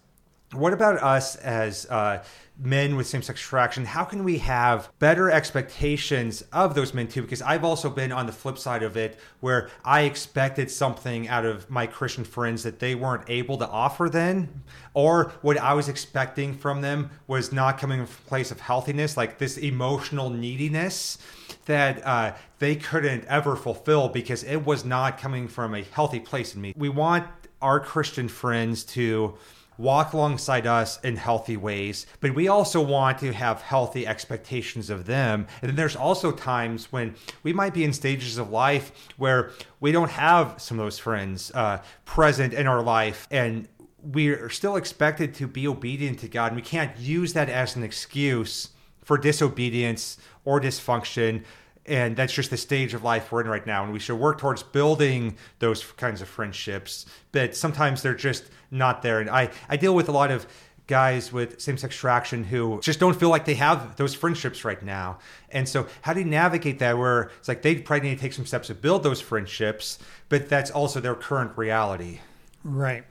What 0.53 0.73
about 0.73 0.97
us 1.03 1.35
as 1.35 1.85
uh, 1.91 2.23
men 2.57 2.95
with 2.95 3.05
same 3.05 3.21
sex 3.21 3.39
attraction, 3.39 3.85
how 3.85 4.03
can 4.03 4.23
we 4.23 4.39
have 4.39 4.91
better 4.97 5.29
expectations 5.29 6.43
of 6.51 6.73
those 6.73 6.93
men 6.93 7.07
too? 7.07 7.21
Because 7.21 7.41
I've 7.41 7.63
also 7.63 7.89
been 7.89 8.11
on 8.11 8.25
the 8.25 8.31
flip 8.31 8.57
side 8.57 8.81
of 8.81 8.97
it 8.97 9.19
where 9.41 9.69
I 9.85 10.01
expected 10.01 10.71
something 10.71 11.27
out 11.27 11.45
of 11.45 11.69
my 11.69 11.85
Christian 11.85 12.23
friends 12.23 12.63
that 12.63 12.79
they 12.79 12.95
weren't 12.95 13.29
able 13.29 13.57
to 13.59 13.67
offer 13.67 14.09
then, 14.09 14.63
or 14.95 15.33
what 15.41 15.57
I 15.59 15.73
was 15.75 15.87
expecting 15.87 16.55
from 16.55 16.81
them 16.81 17.11
was 17.27 17.51
not 17.51 17.77
coming 17.77 18.05
from 18.05 18.25
a 18.25 18.27
place 18.27 18.49
of 18.49 18.59
healthiness, 18.59 19.15
like 19.15 19.37
this 19.37 19.57
emotional 19.57 20.31
neediness 20.31 21.19
that 21.65 22.05
uh, 22.05 22.33
they 22.57 22.75
couldn't 22.75 23.23
ever 23.25 23.55
fulfill 23.55 24.09
because 24.09 24.43
it 24.43 24.65
was 24.65 24.83
not 24.83 25.19
coming 25.19 25.47
from 25.47 25.75
a 25.75 25.83
healthy 25.83 26.19
place 26.19 26.55
in 26.55 26.61
me. 26.61 26.73
We 26.75 26.89
want 26.89 27.27
our 27.61 27.79
Christian 27.79 28.27
friends 28.27 28.83
to 28.85 29.37
walk 29.79 30.11
alongside 30.11 30.67
us 30.67 30.99
in 31.01 31.15
healthy 31.15 31.55
ways, 31.55 32.05
but 32.19 32.35
we 32.35 32.49
also 32.49 32.81
want 32.81 33.17
to 33.17 33.31
have 33.31 33.61
healthy 33.61 34.05
expectations 34.05 34.89
of 34.89 35.05
them. 35.05 35.47
And 35.61 35.69
then 35.69 35.75
there's 35.77 35.95
also 35.95 36.31
times 36.33 36.91
when 36.91 37.15
we 37.43 37.53
might 37.53 37.73
be 37.73 37.85
in 37.85 37.93
stages 37.93 38.37
of 38.37 38.51
life 38.51 38.91
where 39.17 39.51
we 39.79 39.93
don't 39.93 40.11
have 40.11 40.61
some 40.61 40.77
of 40.77 40.85
those 40.85 40.99
friends 40.99 41.49
uh, 41.55 41.81
present 42.03 42.53
in 42.53 42.67
our 42.67 42.83
life 42.83 43.25
and 43.31 43.69
we 44.03 44.29
are 44.29 44.49
still 44.49 44.75
expected 44.75 45.33
to 45.35 45.47
be 45.47 45.67
obedient 45.67 46.19
to 46.19 46.27
God. 46.27 46.47
And 46.47 46.57
we 46.57 46.61
can't 46.61 46.97
use 46.97 47.33
that 47.33 47.49
as 47.49 47.75
an 47.75 47.83
excuse 47.83 48.69
for 49.03 49.17
disobedience 49.17 50.17
or 50.43 50.59
dysfunction 50.59 51.43
and 51.85 52.15
that's 52.15 52.33
just 52.33 52.49
the 52.49 52.57
stage 52.57 52.93
of 52.93 53.03
life 53.03 53.31
we're 53.31 53.41
in 53.41 53.47
right 53.47 53.65
now. 53.65 53.83
And 53.83 53.91
we 53.91 53.99
should 53.99 54.17
work 54.19 54.37
towards 54.37 54.63
building 54.63 55.37
those 55.59 55.83
kinds 55.83 56.21
of 56.21 56.27
friendships. 56.27 57.05
But 57.31 57.55
sometimes 57.55 58.01
they're 58.01 58.13
just 58.13 58.45
not 58.71 59.01
there. 59.01 59.19
And 59.19 59.29
i 59.29 59.49
i 59.67 59.77
deal 59.77 59.95
with 59.95 60.09
a 60.09 60.11
lot 60.11 60.31
of 60.31 60.45
guys 60.87 61.31
with 61.31 61.61
same-sex 61.61 61.95
attraction 61.95 62.43
who 62.43 62.79
just 62.81 62.99
don't 62.99 63.19
feel 63.19 63.29
like 63.29 63.45
they 63.45 63.53
have 63.53 63.95
those 63.97 64.15
friendships 64.15 64.65
right 64.65 64.81
now. 64.81 65.19
And 65.51 65.69
so 65.69 65.87
how 66.01 66.13
do 66.13 66.19
you 66.19 66.25
navigate 66.25 66.79
that 66.79 66.97
where 66.97 67.31
it's 67.37 67.47
like 67.47 67.61
they 67.61 67.75
probably 67.75 68.09
need 68.09 68.15
to 68.15 68.21
take 68.21 68.33
some 68.33 68.45
steps 68.45 68.67
to 68.67 68.75
build 68.75 69.03
those 69.03 69.21
friendships 69.21 69.99
but 70.29 70.49
that's 70.49 70.71
also 70.71 70.99
their 70.99 71.15
current 71.15 71.57
reality? 71.57 72.19
Right. 72.63 73.03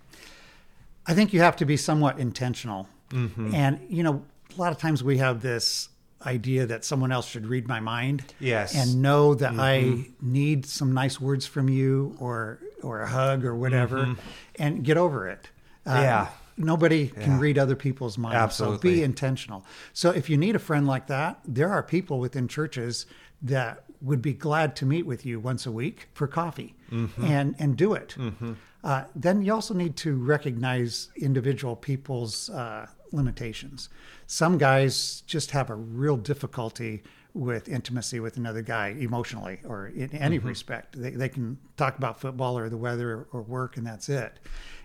I 1.06 1.14
think 1.14 1.32
you 1.32 1.40
have 1.40 1.56
to 1.56 1.64
be 1.64 1.76
somewhat 1.76 2.18
intentional. 2.18 2.88
Mm-hmm. 3.10 3.54
and 3.54 3.80
you 3.88 4.02
know 4.02 4.22
a 4.54 4.60
lot 4.60 4.70
of 4.70 4.76
times 4.76 5.02
we 5.02 5.16
have 5.16 5.40
this 5.40 5.88
idea 6.26 6.66
that 6.66 6.84
someone 6.84 7.12
else 7.12 7.26
should 7.28 7.46
read 7.46 7.68
my 7.68 7.80
mind. 7.80 8.24
Yes. 8.40 8.74
And 8.74 9.02
know 9.02 9.34
that 9.34 9.52
mm-hmm. 9.52 9.60
I 9.60 10.06
need 10.20 10.66
some 10.66 10.92
nice 10.92 11.20
words 11.20 11.46
from 11.46 11.68
you 11.68 12.16
or 12.18 12.58
or 12.82 13.02
a 13.02 13.08
hug 13.08 13.44
or 13.44 13.54
whatever 13.54 13.98
mm-hmm. 13.98 14.20
and 14.56 14.84
get 14.84 14.96
over 14.96 15.28
it. 15.28 15.48
Uh, 15.86 16.00
yeah. 16.02 16.28
Nobody 16.56 17.12
yeah. 17.16 17.22
can 17.22 17.38
read 17.38 17.56
other 17.56 17.76
people's 17.76 18.18
minds. 18.18 18.36
Absolutely. 18.36 18.90
So 18.90 18.96
be 18.96 19.02
intentional. 19.02 19.64
So 19.92 20.10
if 20.10 20.28
you 20.28 20.36
need 20.36 20.56
a 20.56 20.58
friend 20.58 20.86
like 20.86 21.06
that, 21.06 21.40
there 21.44 21.70
are 21.70 21.82
people 21.82 22.18
within 22.18 22.48
churches 22.48 23.06
that 23.42 23.84
would 24.00 24.22
be 24.22 24.32
glad 24.32 24.76
to 24.76 24.86
meet 24.86 25.06
with 25.06 25.24
you 25.24 25.40
once 25.40 25.66
a 25.66 25.72
week 25.72 26.08
for 26.14 26.26
coffee 26.26 26.74
mm-hmm. 26.90 27.24
and 27.24 27.54
and 27.58 27.76
do 27.76 27.94
it. 27.94 28.14
Mm-hmm. 28.18 28.54
Uh, 28.84 29.04
then 29.14 29.42
you 29.42 29.52
also 29.52 29.74
need 29.74 29.96
to 29.96 30.16
recognize 30.16 31.08
individual 31.16 31.74
people's 31.74 32.48
uh, 32.50 32.86
limitations. 33.12 33.88
Some 34.26 34.58
guys 34.58 35.22
just 35.26 35.50
have 35.52 35.70
a 35.70 35.74
real 35.74 36.16
difficulty 36.16 37.02
with 37.34 37.68
intimacy 37.68 38.20
with 38.20 38.36
another 38.36 38.62
guy 38.62 38.88
emotionally 38.98 39.60
or 39.64 39.88
in 39.88 40.14
any 40.14 40.38
mm-hmm. 40.38 40.48
respect. 40.48 41.00
They, 41.00 41.10
they 41.10 41.28
can 41.28 41.58
talk 41.76 41.96
about 41.96 42.20
football 42.20 42.58
or 42.58 42.68
the 42.68 42.76
weather 42.76 43.28
or 43.32 43.42
work 43.42 43.76
and 43.76 43.86
that's 43.86 44.08
it. 44.08 44.40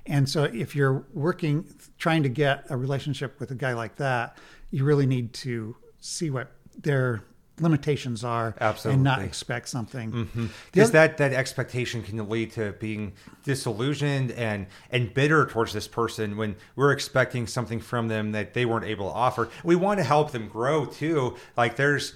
And 0.05 0.27
so 0.27 0.43
if 0.43 0.75
you're 0.75 1.05
working, 1.13 1.65
trying 1.97 2.23
to 2.23 2.29
get 2.29 2.65
a 2.69 2.77
relationship 2.77 3.39
with 3.39 3.51
a 3.51 3.55
guy 3.55 3.73
like 3.73 3.95
that, 3.95 4.37
you 4.71 4.83
really 4.83 5.05
need 5.05 5.33
to 5.33 5.75
see 5.99 6.29
what 6.29 6.51
their 6.77 7.23
limitations 7.59 8.23
are 8.23 8.55
Absolutely. 8.59 8.95
and 8.95 9.03
not 9.03 9.21
expect 9.21 9.69
something 9.69 10.11
mm-hmm. 10.11 10.47
because 10.71 10.89
mm-hmm. 10.89 10.93
that 10.93 11.17
that 11.17 11.33
expectation 11.33 12.01
can 12.01 12.27
lead 12.27 12.51
to 12.51 12.71
being 12.73 13.13
disillusioned 13.43 14.31
and 14.31 14.65
and 14.89 15.13
bitter 15.13 15.45
towards 15.45 15.71
this 15.71 15.87
person 15.87 16.35
when 16.35 16.55
we're 16.75 16.91
expecting 16.91 17.45
something 17.45 17.79
from 17.79 18.07
them 18.07 18.31
that 18.31 18.55
they 18.55 18.65
weren't 18.65 18.85
able 18.85 19.07
to 19.07 19.15
offer 19.15 19.49
we 19.63 19.75
want 19.75 19.99
to 19.99 20.03
help 20.03 20.31
them 20.31 20.47
grow 20.47 20.85
too 20.85 21.35
like 21.55 21.75
there's 21.75 22.15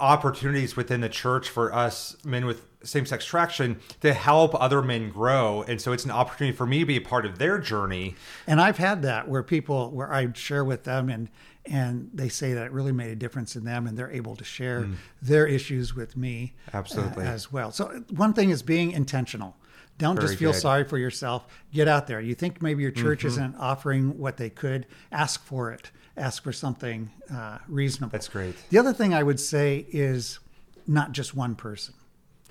opportunities 0.00 0.76
within 0.76 1.00
the 1.00 1.08
church 1.08 1.48
for 1.48 1.72
us 1.72 2.16
men 2.24 2.44
with 2.44 2.66
same-sex 2.82 3.24
attraction 3.24 3.78
to 4.00 4.12
help 4.12 4.54
other 4.60 4.82
men 4.82 5.10
grow 5.10 5.62
and 5.62 5.80
so 5.80 5.92
it's 5.92 6.04
an 6.04 6.10
opportunity 6.10 6.54
for 6.56 6.66
me 6.66 6.80
to 6.80 6.86
be 6.86 6.96
a 6.96 7.00
part 7.00 7.24
of 7.24 7.38
their 7.38 7.58
journey 7.58 8.14
and 8.46 8.60
i've 8.60 8.78
had 8.78 9.02
that 9.02 9.28
where 9.28 9.42
people 9.42 9.90
where 9.92 10.12
i 10.12 10.30
share 10.32 10.64
with 10.64 10.84
them 10.84 11.08
and 11.08 11.28
and 11.66 12.10
they 12.12 12.28
say 12.28 12.52
that 12.52 12.66
it 12.66 12.72
really 12.72 12.92
made 12.92 13.10
a 13.10 13.16
difference 13.16 13.56
in 13.56 13.64
them 13.64 13.86
and 13.86 13.96
they're 13.96 14.10
able 14.10 14.36
to 14.36 14.44
share 14.44 14.82
mm. 14.82 14.94
their 15.22 15.46
issues 15.46 15.94
with 15.94 16.16
me 16.16 16.54
uh, 16.72 16.78
absolutely. 16.78 17.24
uh, 17.24 17.28
as 17.28 17.52
well. 17.52 17.70
So 17.72 18.04
one 18.10 18.32
thing 18.32 18.50
is 18.50 18.62
being 18.62 18.92
intentional. 18.92 19.56
Don't 19.98 20.16
Very 20.16 20.28
just 20.28 20.38
feel 20.38 20.52
good. 20.52 20.60
sorry 20.60 20.84
for 20.84 20.98
yourself. 20.98 21.46
Get 21.72 21.88
out 21.88 22.06
there. 22.06 22.20
You 22.20 22.34
think 22.34 22.60
maybe 22.60 22.82
your 22.82 22.92
church 22.92 23.20
mm-hmm. 23.20 23.28
isn't 23.28 23.56
offering 23.56 24.18
what 24.18 24.36
they 24.36 24.50
could? 24.50 24.86
Ask 25.10 25.44
for 25.44 25.72
it. 25.72 25.90
Ask 26.16 26.42
for 26.42 26.52
something 26.52 27.10
uh, 27.32 27.58
reasonable. 27.66 28.12
That's 28.12 28.28
great. 28.28 28.54
The 28.70 28.78
other 28.78 28.92
thing 28.92 29.14
i 29.14 29.22
would 29.22 29.40
say 29.40 29.86
is 29.90 30.38
not 30.86 31.12
just 31.12 31.34
one 31.34 31.54
person. 31.54 31.94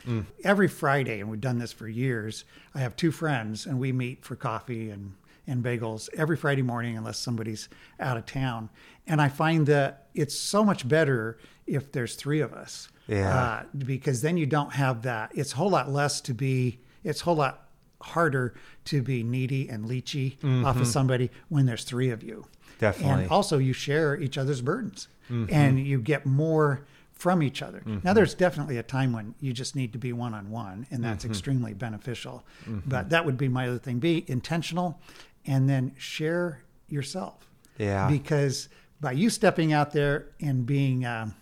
Mm. 0.05 0.27
every 0.43 0.67
friday 0.67 1.19
and 1.19 1.31
we've 1.31 1.41
done 1.41 1.57
this 1.57 1.71
for 1.71 1.87
years 1.87 2.45
i 2.75 2.79
have 2.79 2.95
two 2.95 3.09
friends 3.09 3.65
and 3.65 3.79
we 3.79 3.91
meet 3.91 4.23
for 4.23 4.35
coffee 4.35 4.91
and 4.91 5.13
and 5.47 5.63
bagels 5.63 6.09
every 6.15 6.37
Friday 6.37 6.61
morning 6.61 6.97
unless 6.97 7.17
somebody's 7.17 7.69
out 7.99 8.17
of 8.17 8.25
town. 8.25 8.69
And 9.07 9.21
I 9.21 9.29
find 9.29 9.67
that 9.67 10.07
it's 10.13 10.37
so 10.37 10.63
much 10.63 10.87
better 10.87 11.37
if 11.67 11.91
there's 11.91 12.15
three 12.15 12.41
of 12.41 12.53
us. 12.53 12.89
Yeah. 13.07 13.37
Uh, 13.37 13.63
because 13.77 14.21
then 14.21 14.37
you 14.37 14.45
don't 14.45 14.73
have 14.73 15.03
that. 15.03 15.31
It's 15.35 15.53
a 15.53 15.55
whole 15.55 15.69
lot 15.69 15.89
less 15.89 16.21
to 16.21 16.33
be, 16.33 16.79
it's 17.03 17.21
a 17.21 17.25
whole 17.25 17.35
lot 17.35 17.67
harder 18.01 18.55
to 18.85 19.01
be 19.01 19.23
needy 19.23 19.69
and 19.69 19.85
leechy 19.85 20.37
mm-hmm. 20.37 20.65
off 20.65 20.77
of 20.77 20.87
somebody 20.87 21.31
when 21.49 21.65
there's 21.65 21.83
three 21.83 22.09
of 22.09 22.23
you. 22.23 22.45
Definitely. 22.79 23.23
And 23.23 23.31
also 23.31 23.57
you 23.57 23.73
share 23.73 24.19
each 24.19 24.37
other's 24.37 24.61
burdens 24.61 25.07
mm-hmm. 25.29 25.53
and 25.53 25.79
you 25.79 25.99
get 26.01 26.25
more 26.25 26.85
from 27.13 27.41
each 27.41 27.61
other. 27.61 27.79
Mm-hmm. 27.79 27.99
Now, 28.03 28.13
there's 28.13 28.33
definitely 28.33 28.77
a 28.77 28.83
time 28.83 29.13
when 29.13 29.35
you 29.39 29.53
just 29.53 29.75
need 29.75 29.93
to 29.93 29.97
be 29.97 30.11
one 30.11 30.33
on 30.33 30.51
one, 30.51 30.85
and 30.91 31.03
that's 31.03 31.23
mm-hmm. 31.23 31.31
extremely 31.31 31.73
beneficial. 31.73 32.45
Mm-hmm. 32.65 32.89
But 32.89 33.09
that 33.09 33.25
would 33.25 33.37
be 33.37 33.47
my 33.47 33.69
other 33.69 33.79
thing 33.79 33.99
be 33.99 34.25
intentional 34.27 34.99
and 35.47 35.69
then 35.69 35.93
share 35.97 36.61
yourself. 36.87 37.47
Yeah. 37.77 38.09
Because 38.09 38.69
by 39.01 39.13
you 39.13 39.29
stepping 39.29 39.73
out 39.73 39.91
there 39.91 40.27
and 40.41 40.65
being 40.65 41.05
um, 41.05 41.33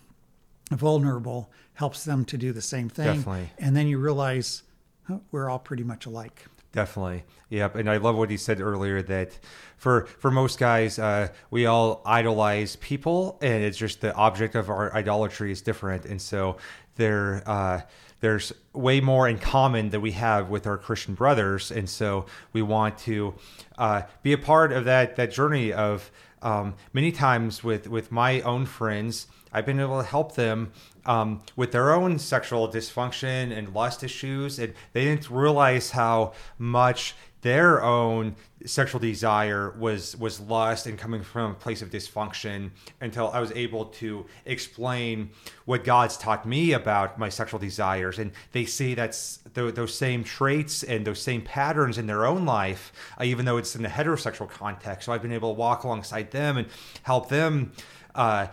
vulnerable 0.70 1.50
helps 1.74 2.04
them 2.04 2.24
to 2.26 2.38
do 2.38 2.52
the 2.52 2.62
same 2.62 2.88
thing. 2.88 3.06
Definitely. 3.06 3.50
And 3.58 3.76
then 3.76 3.86
you 3.86 3.98
realize 3.98 4.62
we're 5.30 5.48
all 5.48 5.58
pretty 5.58 5.84
much 5.84 6.06
alike. 6.06 6.46
Definitely. 6.72 7.24
Yep. 7.50 7.76
And 7.76 7.88
I 7.88 7.98
love 7.98 8.16
what 8.16 8.30
he 8.30 8.36
said 8.36 8.60
earlier 8.60 9.00
that 9.02 9.38
for 9.76 10.06
for 10.06 10.32
most 10.32 10.58
guys, 10.58 10.98
uh, 10.98 11.28
we 11.50 11.66
all 11.66 12.02
idolize 12.04 12.74
people, 12.76 13.38
and 13.42 13.62
it's 13.62 13.78
just 13.78 14.00
the 14.00 14.12
object 14.14 14.56
of 14.56 14.68
our 14.68 14.92
idolatry 14.92 15.52
is 15.52 15.62
different, 15.62 16.04
and 16.04 16.20
so 16.20 16.56
there 16.96 17.44
uh, 17.46 17.82
there's 18.24 18.54
way 18.72 19.02
more 19.02 19.28
in 19.28 19.36
common 19.36 19.90
that 19.90 20.00
we 20.00 20.12
have 20.12 20.48
with 20.48 20.66
our 20.66 20.78
Christian 20.78 21.12
brothers, 21.12 21.70
and 21.70 21.86
so 21.86 22.24
we 22.54 22.62
want 22.62 22.96
to 23.00 23.34
uh, 23.76 24.00
be 24.22 24.32
a 24.32 24.38
part 24.38 24.72
of 24.72 24.86
that 24.86 25.16
that 25.16 25.30
journey 25.30 25.74
of 25.74 26.10
um, 26.40 26.74
many 26.94 27.12
times 27.12 27.62
with 27.62 27.86
with 27.86 28.10
my 28.10 28.40
own 28.40 28.64
friends. 28.64 29.26
I've 29.52 29.66
been 29.66 29.78
able 29.78 30.00
to 30.00 30.08
help 30.08 30.36
them 30.36 30.72
um, 31.04 31.42
with 31.54 31.72
their 31.72 31.92
own 31.92 32.18
sexual 32.18 32.66
dysfunction 32.66 33.54
and 33.56 33.74
lust 33.74 34.02
issues, 34.02 34.58
and 34.58 34.72
they 34.94 35.04
didn't 35.04 35.28
realize 35.28 35.90
how 35.90 36.32
much 36.58 37.14
their 37.44 37.82
own 37.84 38.34
sexual 38.64 38.98
desire 38.98 39.74
was 39.78 40.16
was 40.16 40.40
lust 40.40 40.86
and 40.86 40.98
coming 40.98 41.22
from 41.22 41.50
a 41.50 41.54
place 41.54 41.82
of 41.82 41.90
dysfunction 41.90 42.70
until 43.02 43.30
I 43.32 43.38
was 43.38 43.52
able 43.52 43.84
to 44.00 44.24
explain 44.46 45.28
what 45.66 45.84
God's 45.84 46.16
taught 46.16 46.46
me 46.46 46.72
about 46.72 47.18
my 47.18 47.28
sexual 47.28 47.60
desires. 47.60 48.18
And 48.18 48.32
they 48.52 48.64
see 48.64 48.94
that's 48.94 49.40
those 49.52 49.94
same 49.94 50.24
traits 50.24 50.82
and 50.84 51.06
those 51.06 51.20
same 51.20 51.42
patterns 51.42 51.98
in 51.98 52.06
their 52.06 52.24
own 52.24 52.46
life 52.46 52.92
uh, 53.20 53.24
even 53.24 53.44
though 53.44 53.58
it's 53.58 53.76
in 53.76 53.84
a 53.84 53.90
heterosexual 53.90 54.48
context. 54.48 55.04
So 55.04 55.12
I've 55.12 55.22
been 55.22 55.32
able 55.32 55.52
to 55.52 55.58
walk 55.58 55.84
alongside 55.84 56.30
them 56.30 56.56
and 56.56 56.66
help 57.02 57.28
them 57.28 57.72
uh, 58.14 58.46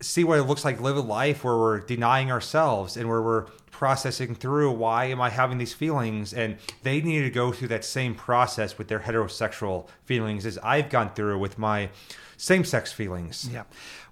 see 0.00 0.24
what 0.24 0.40
it 0.40 0.42
looks 0.42 0.64
like 0.64 0.80
live 0.80 0.96
a 0.96 1.00
life 1.00 1.44
where 1.44 1.56
we're 1.56 1.80
denying 1.80 2.32
ourselves 2.32 2.96
and 2.96 3.08
where 3.08 3.22
we're 3.22 3.46
processing 3.78 4.34
through 4.34 4.72
why 4.72 5.04
am 5.04 5.20
I 5.20 5.30
having 5.30 5.58
these 5.58 5.72
feelings 5.72 6.34
and 6.34 6.56
they 6.82 7.00
need 7.00 7.22
to 7.22 7.30
go 7.30 7.52
through 7.52 7.68
that 7.68 7.84
same 7.84 8.12
process 8.12 8.76
with 8.76 8.88
their 8.88 8.98
heterosexual 8.98 9.86
feelings 10.04 10.44
as 10.44 10.58
I've 10.64 10.90
gone 10.90 11.14
through 11.14 11.38
with 11.38 11.58
my 11.58 11.90
same-sex 12.36 12.92
feelings. 12.92 13.48
Yeah. 13.52 13.62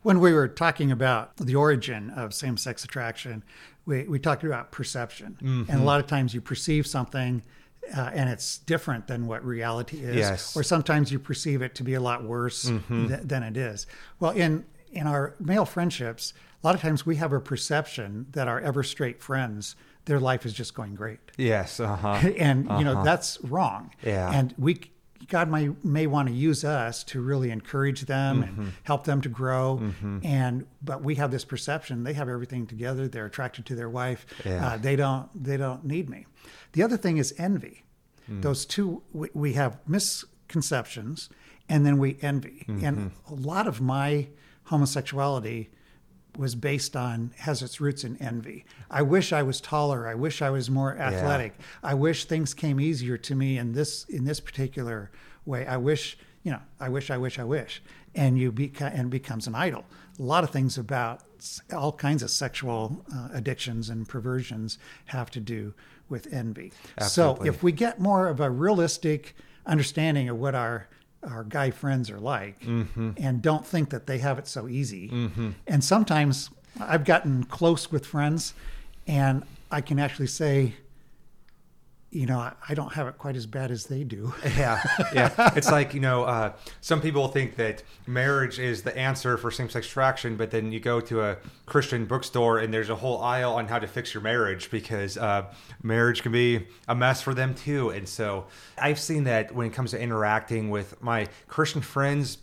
When 0.03 0.21
we 0.21 0.33
were 0.33 0.47
talking 0.47 0.93
about 0.93 1.37
the 1.39 1.57
origin 1.57 2.11
of 2.11 2.33
same-sex 2.33 2.85
attraction, 2.85 3.43
we, 3.87 4.05
we 4.05 4.21
talked 4.21 4.45
about 4.45 4.71
perception. 4.71 5.37
Mm-hmm. 5.43 5.69
And 5.69 5.81
a 5.81 5.85
lot 5.85 5.99
of 5.99 6.07
times 6.07 6.33
you 6.33 6.41
perceive 6.41 6.87
something 6.87 7.43
uh, 7.97 8.11
and 8.15 8.31
it's 8.31 8.59
different 8.59 9.09
than 9.09 9.27
what 9.27 9.45
reality 9.45 9.99
is. 9.99 10.15
Yes. 10.15 10.57
Or 10.57 10.63
sometimes 10.63 11.11
you 11.11 11.19
perceive 11.19 11.61
it 11.61 11.75
to 11.75 11.83
be 11.83 11.95
a 11.95 12.01
lot 12.01 12.23
worse 12.23 12.67
mm-hmm. 12.67 13.09
th- 13.09 13.23
than 13.23 13.43
it 13.43 13.57
is. 13.57 13.89
Well, 14.21 14.31
in 14.31 14.65
in 14.91 15.07
our 15.07 15.35
male 15.39 15.65
friendships, 15.65 16.33
a 16.63 16.67
lot 16.67 16.75
of 16.75 16.81
times 16.81 17.07
we 17.07 17.17
have 17.17 17.33
a 17.33 17.41
perception 17.41 18.27
that 18.31 18.49
our 18.49 18.61
ever 18.61 18.83
straight 18.83 19.23
friends, 19.23 19.77
their 20.07 20.19
life 20.21 20.47
is 20.47 20.53
just 20.53 20.75
going 20.75 20.95
great. 20.95 21.21
Yes. 21.37 21.79
Uh-huh. 21.81 22.09
and, 22.39 22.69
uh-huh. 22.69 22.79
you 22.79 22.85
know, 22.85 22.93
uh-huh. 22.93 23.05
that's 23.05 23.39
wrong. 23.43 23.93
Yeah. 24.03 24.31
And 24.33 24.55
we, 24.59 24.81
God 25.29 25.51
may, 25.51 25.71
may 25.83 26.07
want 26.07 26.29
to 26.29 26.35
use 26.35 26.65
us 26.65 27.05
to 27.05 27.21
really 27.21 27.51
encourage 27.51 28.03
them 28.03 28.43
mm-hmm. 28.43 28.61
and 28.63 28.73
help 28.85 29.05
them 29.05 29.21
to 29.23 29.29
grow. 29.29 29.81
Mm-hmm. 29.83 30.19
And, 30.25 30.67
but 30.83 31.03
we 31.03 31.17
have 31.17 31.31
this 31.31 31.45
perception, 31.45 32.05
they 32.05 32.15
have 32.15 32.29
everything 32.29 32.67
together. 32.67 33.09
They're 33.09 33.27
attracted 33.27 33.67
to 33.67 33.75
their 33.75 33.91
wife. 33.91 34.27
Yeah. 34.45 34.67
Uh, 34.67 34.77
they 34.77 34.97
don't, 34.97 35.29
they 35.41 35.57
don't 35.57 35.85
need 35.85 36.09
me. 36.09 36.27
The 36.73 36.83
other 36.83 36.97
thing 36.97 37.19
is 37.19 37.35
envy. 37.39 37.85
Mm. 38.31 38.43
Those 38.43 38.67
two, 38.67 39.03
we, 39.13 39.29
we, 39.35 39.53
have 39.53 39.79
misconceptions 39.87 41.29
and 41.69 41.87
then 41.87 41.99
we 41.99 42.19
envy. 42.23 42.65
Mm-hmm. 42.69 42.85
And 42.85 43.11
a 43.29 43.35
lot 43.35 43.67
of 43.67 43.81
my, 43.81 44.29
homosexuality 44.67 45.71
was 46.37 46.55
based 46.55 46.95
on 46.95 47.33
has 47.39 47.63
its 47.63 47.81
roots 47.81 48.05
in 48.05 48.17
envy. 48.19 48.65
I 48.91 49.03
wish 49.03 49.33
I 49.33 49.43
was 49.43 49.61
taller. 49.61 50.07
I 50.07 50.15
wish 50.15 50.43
I 50.43 50.51
was 50.51 50.71
more 50.71 50.97
athletic. 50.99 51.55
Yeah. 51.59 51.91
I 51.91 51.95
wish 51.95 52.25
things 52.27 52.55
came 52.55 52.79
easier 52.79 53.17
to 53.17 53.35
me 53.35 53.59
in 53.59 53.73
this 53.73 54.05
in 54.05 54.25
this 54.25 54.41
particular 54.41 55.11
way. 55.45 55.67
I 55.67 55.79
wish 55.79 56.19
you 56.43 56.53
know. 56.53 56.61
I 56.79 56.89
wish. 56.89 57.11
I 57.11 57.17
wish. 57.17 57.39
I 57.39 57.45
wish. 57.45 57.83
And 58.15 58.39
you 58.39 58.53
beca- 58.53 58.95
and 58.95 59.11
becomes 59.11 59.47
an 59.47 59.55
idol. 59.55 59.85
A 60.19 60.23
lot 60.23 60.45
of 60.45 60.51
things 60.51 60.79
about 60.79 61.23
all 61.73 61.93
kinds 61.93 62.23
of 62.23 62.31
sexual 62.31 63.05
uh, 63.15 63.29
addictions 63.33 63.91
and 63.91 64.09
perversions 64.09 64.79
have 65.07 65.31
to 65.33 65.41
do 65.41 65.75
with 66.09 66.33
envy. 66.33 66.73
Absolutely. 66.99 67.47
So 67.47 67.53
if 67.53 67.63
we 67.63 67.73
get 67.73 68.01
more 68.01 68.29
of 68.29 68.41
a 68.41 68.51
realistic 68.51 69.35
understanding 69.67 70.29
of 70.29 70.39
what 70.39 70.55
our 70.55 70.89
our 71.27 71.45
guy 71.45 71.71
friends 71.71 72.11
are 72.11 72.21
like 72.21 72.61
mm-hmm. 72.61 73.13
and 73.17 73.43
don't 73.43 73.67
think 73.67 73.91
that 73.91 74.07
they 74.07 74.19
have 74.19 74.39
it 74.39 74.47
so 74.47 74.69
easy. 74.69 75.09
Mm-hmm. 75.09 75.51
And 75.67 75.83
sometimes 75.83 76.51
I've 76.81 77.05
gotten 77.05 77.45
close 77.45 77.91
with 77.91 78.07
friends 78.07 78.55
and 79.07 79.45
I 79.71 79.81
can 79.81 79.99
actually 79.99 80.29
say, 80.29 80.75
you 82.11 82.25
know, 82.25 82.51
I 82.69 82.75
don't 82.75 82.93
have 82.95 83.09
it 83.09 83.19
quite 83.19 83.37
as 83.37 83.47
bad 83.47 83.71
as 83.71 83.87
they 83.87 84.05
do. 84.05 84.33
Yeah, 84.57 84.83
yeah. 85.13 85.53
it's 85.57 85.71
like 85.71 85.93
you 85.93 86.01
know, 86.01 86.25
uh, 86.25 86.53
some 86.81 87.01
people 87.03 87.29
think 87.29 87.57
that 87.57 87.83
marriage 88.07 88.59
is 88.59 88.83
the 88.83 88.97
answer 88.97 89.37
for 89.37 89.51
same-sex 89.51 89.87
attraction, 89.87 90.37
but 90.37 90.51
then 90.51 90.73
you 90.73 90.81
go 90.81 91.01
to 91.01 91.23
a 91.23 91.37
Christian 91.67 92.07
bookstore 92.07 92.59
and 92.59 92.73
there's 92.73 92.89
a 92.89 92.97
whole 92.97 93.21
aisle 93.23 93.55
on 93.55 93.67
how 93.69 93.79
to 93.79 93.87
fix 93.87 94.15
your 94.15 94.23
marriage 94.23 94.71
because 94.71 95.19
uh, 95.19 95.47
marriage 95.83 96.23
can 96.23 96.33
be 96.33 96.67
a 96.89 96.95
mess 96.95 97.21
for 97.21 97.35
them 97.35 97.55
too. 97.55 97.91
And 97.91 98.09
so 98.09 98.47
I've 98.79 99.01
seen 99.01 99.25
that 99.25 99.55
when 99.55 99.67
it 99.67 99.73
comes 99.73 99.91
to 99.91 100.01
interacting 100.01 100.71
with 100.71 101.03
my 101.03 101.29
Christian 101.49 101.83
friends 101.83 102.39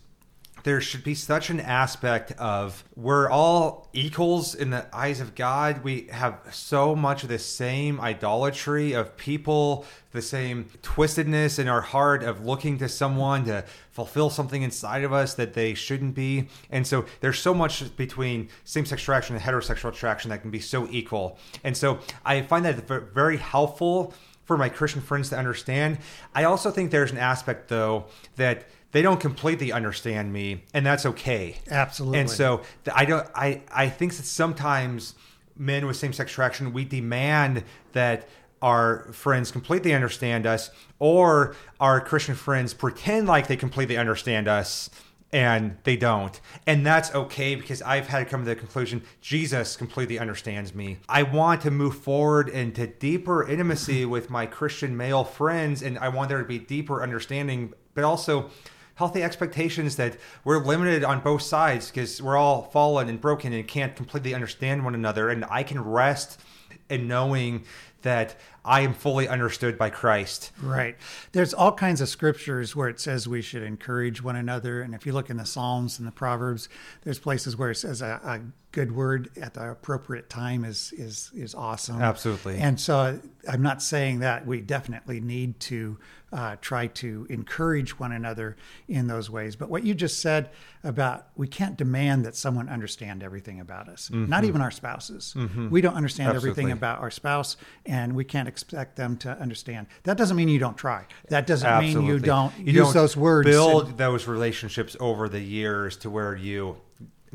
there 0.64 0.80
should 0.80 1.04
be 1.04 1.14
such 1.14 1.50
an 1.50 1.60
aspect 1.60 2.32
of 2.32 2.84
we're 2.96 3.30
all 3.30 3.88
equals 3.92 4.54
in 4.54 4.70
the 4.70 4.86
eyes 4.94 5.20
of 5.20 5.34
God. 5.34 5.84
We 5.84 6.08
have 6.10 6.40
so 6.50 6.96
much 6.96 7.22
of 7.22 7.28
the 7.28 7.38
same 7.38 8.00
idolatry 8.00 8.94
of 8.94 9.16
people, 9.18 9.84
the 10.12 10.22
same 10.22 10.70
twistedness 10.82 11.58
in 11.58 11.68
our 11.68 11.82
heart 11.82 12.22
of 12.22 12.44
looking 12.44 12.78
to 12.78 12.88
someone 12.88 13.44
to 13.44 13.64
fulfill 13.90 14.30
something 14.30 14.62
inside 14.62 15.04
of 15.04 15.12
us 15.12 15.34
that 15.34 15.52
they 15.52 15.74
shouldn't 15.74 16.14
be. 16.14 16.48
And 16.70 16.86
so 16.86 17.04
there's 17.20 17.38
so 17.38 17.52
much 17.52 17.94
between 17.96 18.48
same 18.64 18.86
sex 18.86 19.02
attraction 19.02 19.36
and 19.36 19.44
heterosexual 19.44 19.90
attraction 19.90 20.30
that 20.30 20.40
can 20.40 20.50
be 20.50 20.60
so 20.60 20.88
equal. 20.90 21.38
And 21.62 21.76
so 21.76 21.98
I 22.24 22.40
find 22.40 22.64
that 22.64 22.88
very 23.12 23.36
helpful 23.36 24.14
for 24.44 24.56
my 24.56 24.68
Christian 24.68 25.00
friends 25.00 25.30
to 25.30 25.38
understand. 25.38 25.98
I 26.34 26.44
also 26.44 26.70
think 26.70 26.90
there's 26.90 27.12
an 27.12 27.18
aspect, 27.18 27.68
though, 27.68 28.06
that 28.36 28.66
they 28.94 29.02
don't 29.02 29.18
completely 29.18 29.72
understand 29.72 30.32
me, 30.32 30.62
and 30.72 30.86
that's 30.86 31.04
okay. 31.04 31.56
Absolutely. 31.68 32.20
And 32.20 32.30
so 32.30 32.62
I 32.94 33.04
don't. 33.04 33.26
I 33.34 33.62
I 33.72 33.88
think 33.88 34.14
that 34.14 34.24
sometimes 34.24 35.16
men 35.56 35.84
with 35.84 35.96
same-sex 35.96 36.30
attraction 36.30 36.72
we 36.72 36.84
demand 36.84 37.64
that 37.92 38.28
our 38.62 39.12
friends 39.12 39.50
completely 39.50 39.92
understand 39.92 40.46
us, 40.46 40.70
or 41.00 41.56
our 41.80 42.00
Christian 42.00 42.36
friends 42.36 42.72
pretend 42.72 43.26
like 43.26 43.48
they 43.48 43.56
completely 43.56 43.96
understand 43.96 44.46
us 44.46 44.90
and 45.32 45.76
they 45.82 45.96
don't. 45.96 46.40
And 46.64 46.86
that's 46.86 47.12
okay 47.16 47.56
because 47.56 47.82
I've 47.82 48.06
had 48.06 48.20
to 48.20 48.24
come 48.26 48.42
to 48.42 48.46
the 48.46 48.54
conclusion 48.54 49.02
Jesus 49.20 49.74
completely 49.74 50.20
understands 50.20 50.72
me. 50.72 50.98
I 51.08 51.24
want 51.24 51.62
to 51.62 51.72
move 51.72 51.98
forward 51.98 52.48
into 52.48 52.86
deeper 52.86 53.44
intimacy 53.44 54.04
with 54.14 54.30
my 54.30 54.46
Christian 54.46 54.96
male 54.96 55.24
friends, 55.24 55.82
and 55.82 55.98
I 55.98 56.10
want 56.10 56.28
there 56.28 56.38
to 56.38 56.44
be 56.44 56.60
deeper 56.60 57.02
understanding, 57.02 57.74
but 57.94 58.04
also 58.04 58.50
healthy 58.94 59.22
expectations 59.22 59.96
that 59.96 60.16
we're 60.44 60.64
limited 60.64 61.04
on 61.04 61.20
both 61.20 61.42
sides 61.42 61.90
because 61.90 62.22
we're 62.22 62.36
all 62.36 62.62
fallen 62.62 63.08
and 63.08 63.20
broken 63.20 63.52
and 63.52 63.66
can't 63.66 63.96
completely 63.96 64.34
understand 64.34 64.84
one 64.84 64.94
another. 64.94 65.30
And 65.30 65.44
I 65.50 65.62
can 65.62 65.82
rest 65.82 66.40
in 66.88 67.08
knowing 67.08 67.64
that 68.02 68.36
I 68.64 68.80
am 68.82 68.94
fully 68.94 69.26
understood 69.28 69.76
by 69.76 69.90
Christ. 69.90 70.52
Right. 70.62 70.96
There's 71.32 71.52
all 71.52 71.72
kinds 71.72 72.00
of 72.00 72.08
scriptures 72.08 72.76
where 72.76 72.88
it 72.88 73.00
says 73.00 73.26
we 73.26 73.42
should 73.42 73.62
encourage 73.62 74.22
one 74.22 74.36
another. 74.36 74.82
And 74.82 74.94
if 74.94 75.06
you 75.06 75.12
look 75.12 75.30
in 75.30 75.38
the 75.38 75.46
Psalms 75.46 75.98
and 75.98 76.06
the 76.06 76.12
Proverbs, 76.12 76.68
there's 77.02 77.18
places 77.18 77.56
where 77.56 77.70
it 77.70 77.76
says 77.76 78.02
a, 78.02 78.20
a 78.22 78.40
good 78.72 78.92
word 78.92 79.30
at 79.40 79.54
the 79.54 79.70
appropriate 79.70 80.28
time 80.28 80.64
is 80.64 80.92
is 80.96 81.30
is 81.34 81.54
awesome. 81.54 82.00
Absolutely. 82.00 82.58
And 82.58 82.78
so 82.78 83.20
I'm 83.48 83.62
not 83.62 83.82
saying 83.82 84.20
that 84.20 84.46
we 84.46 84.60
definitely 84.60 85.20
need 85.20 85.60
to 85.60 85.98
uh, 86.34 86.56
try 86.60 86.88
to 86.88 87.26
encourage 87.30 87.98
one 87.98 88.10
another 88.10 88.56
in 88.88 89.06
those 89.06 89.30
ways. 89.30 89.54
But 89.54 89.70
what 89.70 89.84
you 89.84 89.94
just 89.94 90.20
said 90.20 90.50
about 90.82 91.28
we 91.36 91.46
can't 91.46 91.76
demand 91.76 92.26
that 92.26 92.34
someone 92.34 92.68
understand 92.68 93.22
everything 93.22 93.60
about 93.60 93.88
us, 93.88 94.08
mm-hmm. 94.08 94.28
not 94.28 94.44
even 94.44 94.60
our 94.60 94.72
spouses. 94.72 95.32
Mm-hmm. 95.36 95.70
We 95.70 95.80
don't 95.80 95.94
understand 95.94 96.30
Absolutely. 96.30 96.50
everything 96.50 96.72
about 96.72 96.98
our 97.00 97.10
spouse, 97.10 97.56
and 97.86 98.16
we 98.16 98.24
can't 98.24 98.48
expect 98.48 98.96
them 98.96 99.16
to 99.18 99.30
understand. 99.38 99.86
That 100.02 100.16
doesn't 100.16 100.36
mean 100.36 100.48
you 100.48 100.58
don't 100.58 100.76
try. 100.76 101.06
That 101.28 101.46
doesn't 101.46 101.68
Absolutely. 101.68 102.00
mean 102.00 102.08
you 102.08 102.18
don't 102.18 102.58
you 102.58 102.72
use 102.72 102.82
don't 102.82 102.94
those 102.94 103.16
words. 103.16 103.48
Build 103.48 103.88
and, 103.90 103.98
those 103.98 104.26
relationships 104.26 104.96
over 104.98 105.28
the 105.28 105.40
years 105.40 105.96
to 105.98 106.10
where 106.10 106.34
you 106.34 106.76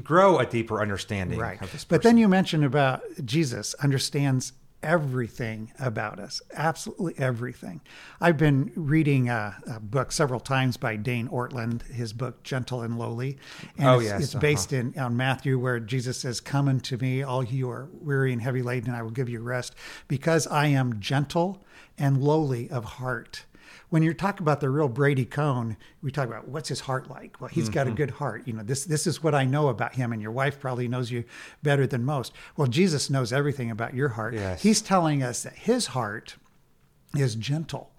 grow 0.04 0.40
a 0.40 0.46
deeper 0.46 0.82
understanding 0.82 1.40
right. 1.40 1.60
But 1.88 2.04
then 2.04 2.18
you 2.18 2.28
mentioned 2.28 2.66
about 2.66 3.02
Jesus 3.24 3.74
understands 3.76 4.54
everything 4.82 5.72
about 5.80 6.20
us, 6.20 6.42
absolutely 6.54 7.14
everything. 7.18 7.82
I've 8.22 8.38
been 8.38 8.72
reading 8.76 9.30
a, 9.30 9.58
a, 9.68 9.80
book 9.80 10.12
several 10.12 10.40
times 10.40 10.78
by 10.78 10.96
Dane 10.96 11.28
Ortlund, 11.28 11.86
his 11.88 12.14
book 12.14 12.44
Gentle 12.44 12.82
and 12.82 12.98
Lowly, 12.98 13.38
and 13.78 13.88
oh, 13.88 14.00
it's, 14.00 14.06
yes. 14.06 14.24
it's 14.24 14.36
uh-huh. 14.36 14.42
based 14.42 14.74
in 14.74 14.98
on 14.98 15.18
Matthew, 15.18 15.60
where 15.60 15.80
Jesus 15.80 16.20
says, 16.20 16.40
"Come 16.40 16.68
unto 16.68 16.98
me, 16.98 17.22
all 17.22 17.44
you 17.44 17.70
are 17.70 17.90
weary 17.94 18.32
and 18.32 18.42
heavy 18.42 18.62
laden, 18.62 18.90
and 18.90 18.98
I 18.98 19.02
will 19.02 19.12
give 19.12 19.30
you 19.30 19.42
rest, 19.42 19.76
because 20.08 20.48
I 20.48 20.68
am 20.68 21.00
gentle 21.00 21.64
and 21.98 22.22
lowly 22.22 22.70
of 22.70 22.86
heart." 22.86 23.46
When 23.90 24.04
you 24.04 24.14
talk 24.14 24.40
about 24.40 24.60
the 24.60 24.70
real 24.70 24.88
Brady 24.88 25.26
Cone, 25.26 25.78
we 26.02 26.12
talk 26.12 26.28
about 26.28 26.48
what's 26.48 26.70
his 26.70 26.82
heart 26.82 27.10
like. 27.10 27.40
Well, 27.40 27.50
he's 27.50 27.66
mm-hmm. 27.66 27.74
got 27.74 27.88
a 27.88 27.92
good 27.92 28.12
heart. 28.12 28.44
You 28.46 28.54
know, 28.54 28.64
this 28.64 28.86
this 28.86 29.08
is 29.08 29.24
what 29.24 29.34
I 29.36 29.46
know 29.46 29.70
about 29.70 29.96
him, 29.96 30.14
and 30.14 30.22
your 30.22 30.32
wife 30.32 30.60
probably 30.60 30.88
knows 30.88 31.12
you 31.12 31.24
better 31.64 31.88
than 31.88 32.04
most. 32.06 32.34
Well, 32.56 32.68
Jesus 32.68 33.10
knows 33.10 33.34
everything 33.34 33.72
about 33.72 33.94
your 33.94 34.10
heart. 34.10 34.34
Yes. 34.34 34.62
He's 34.62 34.82
telling 34.82 35.24
us 35.24 35.44
that 35.44 35.56
his 35.56 35.88
heart 35.88 36.36
is 37.16 37.36
gentle, 37.36 37.92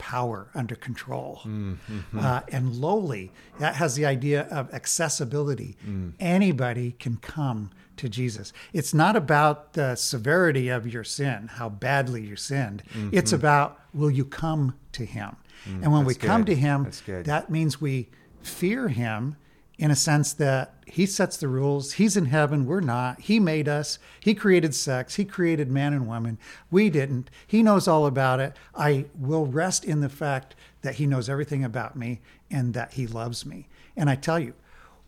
power 0.00 0.48
under 0.54 0.74
control, 0.74 1.42
mm-hmm. 1.44 2.18
uh, 2.18 2.40
and 2.48 2.74
lowly. 2.74 3.30
That 3.58 3.76
has 3.76 3.94
the 3.94 4.06
idea 4.06 4.48
of 4.50 4.72
accessibility. 4.72 5.76
Mm. 5.86 6.14
Anybody 6.18 6.92
can 6.98 7.18
come 7.18 7.70
to 7.98 8.08
Jesus. 8.08 8.54
It's 8.72 8.94
not 8.94 9.14
about 9.14 9.74
the 9.74 9.94
severity 9.94 10.70
of 10.70 10.86
your 10.86 11.04
sin, 11.04 11.48
how 11.52 11.68
badly 11.68 12.26
you 12.26 12.34
sinned. 12.34 12.82
Mm-hmm. 12.94 13.10
It's 13.12 13.32
about 13.32 13.78
will 13.92 14.10
you 14.10 14.24
come 14.24 14.74
to 14.92 15.04
Him? 15.04 15.36
Mm, 15.68 15.82
and 15.82 15.92
when 15.92 16.06
we 16.06 16.14
come 16.14 16.46
to 16.46 16.54
Him, 16.54 16.90
that 17.06 17.50
means 17.50 17.78
we 17.78 18.08
fear 18.40 18.88
Him 18.88 19.36
in 19.80 19.90
a 19.90 19.96
sense 19.96 20.34
that 20.34 20.74
He 20.86 21.06
sets 21.06 21.38
the 21.38 21.48
rules. 21.48 21.92
He's 21.94 22.14
in 22.14 22.26
heaven, 22.26 22.66
we're 22.66 22.80
not. 22.80 23.22
He 23.22 23.40
made 23.40 23.66
us, 23.66 23.98
He 24.20 24.34
created 24.34 24.74
sex, 24.74 25.14
He 25.14 25.24
created 25.24 25.70
man 25.70 25.94
and 25.94 26.06
woman. 26.06 26.38
We 26.70 26.90
didn't. 26.90 27.30
He 27.46 27.62
knows 27.62 27.88
all 27.88 28.04
about 28.04 28.40
it. 28.40 28.54
I 28.74 29.06
will 29.18 29.46
rest 29.46 29.84
in 29.84 30.00
the 30.00 30.10
fact 30.10 30.54
that 30.82 30.96
He 30.96 31.06
knows 31.06 31.30
everything 31.30 31.64
about 31.64 31.96
me 31.96 32.20
and 32.50 32.74
that 32.74 32.92
He 32.92 33.06
loves 33.06 33.46
me. 33.46 33.68
And 33.96 34.10
I 34.10 34.16
tell 34.16 34.38
you, 34.38 34.52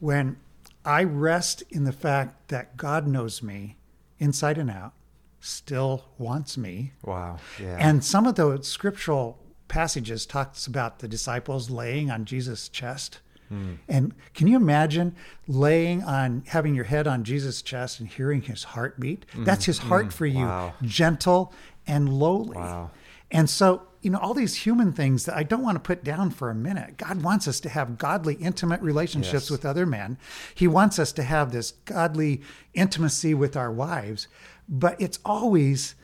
when 0.01 0.39
I 0.87 1.05
rest 1.05 1.63
in 1.69 1.85
the 1.85 1.93
fact 1.93 2.49
that 2.49 2.79
God 2.79 3.07
knows 3.07 3.43
me 3.43 3.77
inside 4.19 4.57
and 4.57 4.71
out, 4.71 4.95
still 5.39 6.07
wants 6.17 6.57
me. 6.57 6.93
Wow. 7.05 7.39
Yeah. 7.61 7.77
And 7.79 8.03
some 8.03 8.27
of 8.27 8.37
the 8.37 8.61
scriptural 8.63 9.39
passages 9.69 10.25
talks 10.25 10.67
about 10.67 11.01
the 11.01 11.09
disciples 11.09 11.69
laying 11.69 12.11
on 12.11 12.25
Jesus' 12.25 12.71
chest. 12.71 13.21
Mm. 13.53 13.79
And 13.89 14.15
can 14.35 14.47
you 14.47 14.57
imagine 14.57 15.15
laying 15.47 16.03
on 16.03 16.43
having 16.47 16.75
your 16.75 16.85
head 16.85 17.07
on 17.07 17.25
Jesus' 17.25 17.63
chest 17.63 18.01
and 18.01 18.09
hearing 18.09 18.43
his 18.43 18.65
heartbeat? 18.65 19.27
Mm. 19.35 19.45
That's 19.45 19.65
his 19.65 19.79
heart 19.79 20.07
mm. 20.07 20.13
for 20.13 20.27
you, 20.27 20.45
wow. 20.45 20.75
gentle 20.83 21.53
and 21.87 22.09
lowly. 22.09 22.57
Wow. 22.57 22.91
And 23.31 23.49
so 23.49 23.83
you 24.03 24.11
know, 24.11 24.19
all 24.19 24.35
these 24.35 24.57
human 24.57 24.93
things 24.93 25.25
that 25.27 25.37
I 25.37 25.45
don't 25.45 25.63
want 25.63 25.77
to 25.77 25.81
put 25.81 26.03
down 26.03 26.31
for 26.31 26.51
a 26.51 26.55
minute. 26.55 26.97
God 26.97 27.23
wants 27.23 27.47
us 27.47 27.61
to 27.61 27.69
have 27.69 27.99
godly, 27.99 28.35
intimate 28.35 28.83
relationships 28.83 29.45
yes. 29.45 29.51
with 29.51 29.65
other 29.65 29.87
men. 29.87 30.19
He 30.55 30.67
wants 30.67 30.99
us 30.99 31.13
to 31.13 31.23
have 31.23 31.53
this 31.53 31.71
godly 31.85 32.43
intimacy 32.75 33.33
with 33.33 33.57
our 33.57 33.71
wives, 33.71 34.27
but 34.69 35.01
it's 35.01 35.21
always 35.25 35.95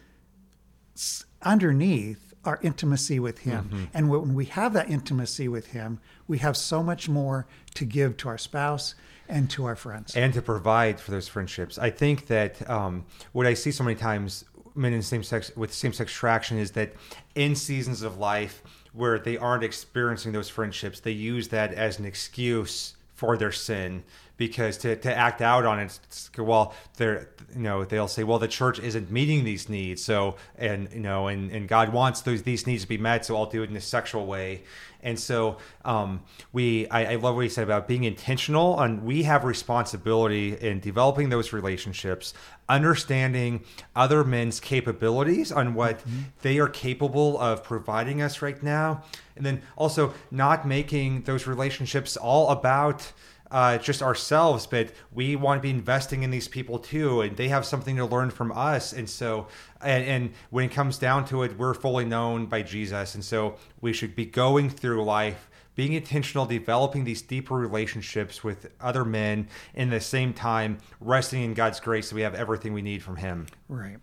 underneath 1.43 2.28
our 2.45 2.59
intimacy 2.63 3.19
with 3.19 3.41
Him. 3.41 3.65
Mm-hmm. 3.65 3.85
And 3.95 4.09
when 4.09 4.35
we 4.35 4.47
have 4.47 4.73
that 4.73 4.91
intimacy 4.91 5.49
with 5.49 5.69
Him, 5.69 6.01
we 6.27 6.39
have 6.39 6.57
so 6.57 6.83
much 6.83 7.09
more 7.09 7.47
to 7.75 7.85
give 7.85 8.17
to 8.19 8.29
our 8.29 8.39
spouse 8.39 8.95
and 9.29 9.51
to 9.51 9.67
our 9.67 9.77
friends 9.77 10.17
and 10.17 10.33
to 10.33 10.41
provide 10.41 10.99
for 10.99 11.11
those 11.11 11.29
friendships. 11.29 11.79
I 11.79 11.91
think 11.91 12.27
that 12.29 12.69
um, 12.69 13.05
what 13.33 13.47
I 13.47 13.55
see 13.55 13.71
so 13.71 13.85
many 13.85 13.97
times 13.97 14.45
men 14.75 14.93
in 14.93 15.03
same 15.03 15.23
sex 15.23 15.51
with 15.57 15.73
same 15.73 15.93
sex 15.93 16.13
attraction 16.13 16.59
is 16.59 16.71
that 16.73 16.93
in 17.35 17.55
seasons 17.55 18.03
of 18.03 18.19
life 18.19 18.63
where 18.93 19.19
they 19.19 19.37
aren't 19.37 19.65
experiencing 19.65 20.33
those 20.33 20.49
friendships, 20.49 21.01
they 21.01 21.13
use 21.13 21.49
that 21.49 21.75
as 21.75 21.99
an 21.99 22.05
excuse 22.05 22.95
for 23.15 23.37
their 23.37 23.53
sin 23.53 24.05
because 24.39 24.79
to, 24.79 24.97
to 24.97 25.15
act 25.15 25.43
out 25.43 25.67
on 25.67 25.79
it 25.79 25.99
well 26.39 26.75
they're 26.97 27.29
you 27.55 27.61
know 27.61 27.85
they'll 27.85 28.09
say 28.09 28.25
well 28.25 28.39
the 28.39 28.49
church 28.49 28.79
isn't 28.79 29.11
meeting 29.11 29.45
these 29.45 29.69
needs 29.69 30.03
so 30.03 30.37
and 30.57 30.89
you 30.93 31.01
know 31.01 31.27
and, 31.27 31.51
and 31.51 31.69
god 31.69 31.93
wants 31.93 32.23
those 32.23 32.43
these 32.45 32.67
needs 32.67 32.83
to 32.83 32.89
be 32.89 32.97
met 32.97 33.27
so 33.27 33.37
i'll 33.37 33.47
do 33.47 33.63
it 33.63 33.69
in 33.69 33.77
a 33.77 33.81
sexual 33.81 34.25
way 34.25 34.63
and 35.03 35.19
so 35.19 35.59
um, 35.85 36.23
we, 36.53 36.89
I, 36.89 37.13
I, 37.13 37.15
love 37.17 37.37
what 37.37 37.43
he 37.43 37.49
said 37.49 37.65
about 37.65 37.87
being 37.87 38.05
intentional. 38.05 38.81
And 38.81 39.05
we 39.05 39.23
have 39.23 39.45
responsibility 39.45 40.57
in 40.57 40.81
developing 40.81 41.29
those 41.29 41.53
relationships, 41.53 42.35
understanding 42.69 43.65
other 43.95 44.25
men's 44.25 44.59
capabilities 44.59 45.53
on 45.53 45.75
what 45.75 46.01
mm-hmm. 46.01 46.23
they 46.43 46.59
are 46.59 46.69
capable 46.69 47.39
of 47.39 47.63
providing 47.63 48.21
us 48.23 48.43
right 48.43 48.61
now, 48.61 49.05
and 49.37 49.47
then 49.47 49.63
also 49.77 50.15
not 50.33 50.67
making 50.67 51.23
those 51.23 51.47
relationships 51.47 52.17
all 52.17 52.51
about 52.51 53.13
uh, 53.51 53.79
just 53.79 54.03
ourselves, 54.03 54.67
but 54.67 54.91
we 55.13 55.37
want 55.37 55.59
to 55.59 55.63
be 55.63 55.71
investing 55.71 56.23
in 56.23 56.31
these 56.31 56.49
people 56.49 56.79
too, 56.79 57.23
and 57.23 57.37
they 57.37 57.49
have 57.49 57.65
something 57.65 57.97
to 57.97 58.05
learn 58.05 58.31
from 58.31 58.53
us. 58.53 58.93
And 58.93 59.09
so, 59.09 59.47
and, 59.81 60.05
and, 60.05 60.33
when 60.51 60.67
it 60.67 60.73
comes 60.73 60.99
down 60.99 61.25
to 61.27 61.43
it, 61.43 61.59
we're 61.59 61.75
fully 61.75 62.05
known 62.05 62.47
by 62.47 62.63
Jesus, 62.63 63.15
and 63.15 63.25
so 63.25 63.57
we 63.81 63.93
should 63.93 64.15
be 64.15 64.27
going 64.27 64.71
through 64.71 65.05
life. 65.05 65.49
Being 65.75 65.93
intentional, 65.93 66.45
developing 66.45 67.05
these 67.05 67.23
deeper 67.23 67.55
relationships 67.55 68.43
with 68.43 68.69
other 68.81 69.05
men, 69.05 69.47
in 69.75 69.91
the 69.91 70.01
same 70.01 70.35
time 70.35 70.79
resting 71.01 71.43
in 71.43 71.55
God's 71.55 71.79
grace, 71.79 72.11
so 72.11 72.17
we 72.17 72.23
have 72.23 72.35
everything 72.35 72.73
we 72.73 72.83
need 72.83 73.01
from 73.01 73.17
Him. 73.17 73.47
Right, 73.69 73.99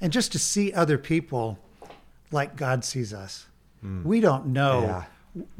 and 0.00 0.10
just 0.10 0.32
to 0.32 0.38
see 0.38 0.72
other 0.72 0.96
people 0.96 1.58
like 2.30 2.56
God 2.56 2.82
sees 2.82 3.12
us. 3.12 3.46
Mm. 3.84 4.04
We 4.04 4.20
don't 4.20 4.46
know 4.46 4.80
yeah 4.80 5.04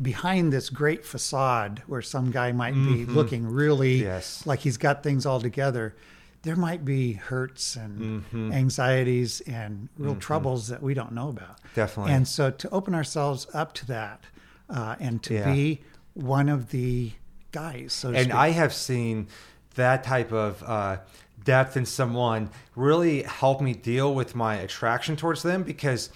behind 0.01 0.53
this 0.53 0.71
great 0.71 1.05
facade 1.05 1.83
where 1.87 2.03
some 2.03 2.31
guy 2.31 2.53
might 2.53 2.75
be 2.75 3.05
mm-hmm. 3.05 3.15
looking 3.15 3.47
really 3.47 4.03
yes. 4.03 4.47
like 4.47 4.61
he's 4.61 4.77
got 4.77 5.03
things 5.03 5.27
all 5.27 5.41
together 5.41 5.95
there 6.43 6.57
might 6.57 6.85
be 6.85 7.15
hurts 7.15 7.77
and 7.77 8.23
mm-hmm. 8.25 8.53
anxieties 8.53 9.41
and 9.43 9.89
real 9.99 10.13
mm-hmm. 10.13 10.21
troubles 10.21 10.69
that 10.69 10.83
we 10.83 10.95
don't 10.95 11.13
know 11.13 11.29
about 11.29 11.59
definitely 11.75 12.13
and 12.13 12.27
so 12.27 12.51
to 12.51 12.69
open 12.71 12.95
ourselves 12.95 13.47
up 13.55 13.73
to 13.75 13.87
that 13.87 14.25
uh, 14.71 14.97
and 15.01 15.23
to 15.23 15.35
yeah. 15.35 15.53
be 15.53 15.81
one 16.15 16.49
of 16.49 16.71
the 16.71 17.13
guys 17.53 17.93
so 17.93 18.09
and 18.09 18.25
speak. 18.25 18.35
i 18.35 18.51
have 18.51 18.73
seen 18.73 19.27
that 19.75 20.03
type 20.03 20.33
of 20.33 20.63
uh, 20.65 20.99
depth 21.45 21.77
in 21.77 21.87
someone 21.87 22.51
really 22.77 23.23
help 23.23 23.61
me 23.61 23.73
deal 23.73 24.15
with 24.15 24.35
my 24.35 24.57
attraction 24.57 25.17
towards 25.17 25.43
them 25.43 25.63
because 25.63 26.11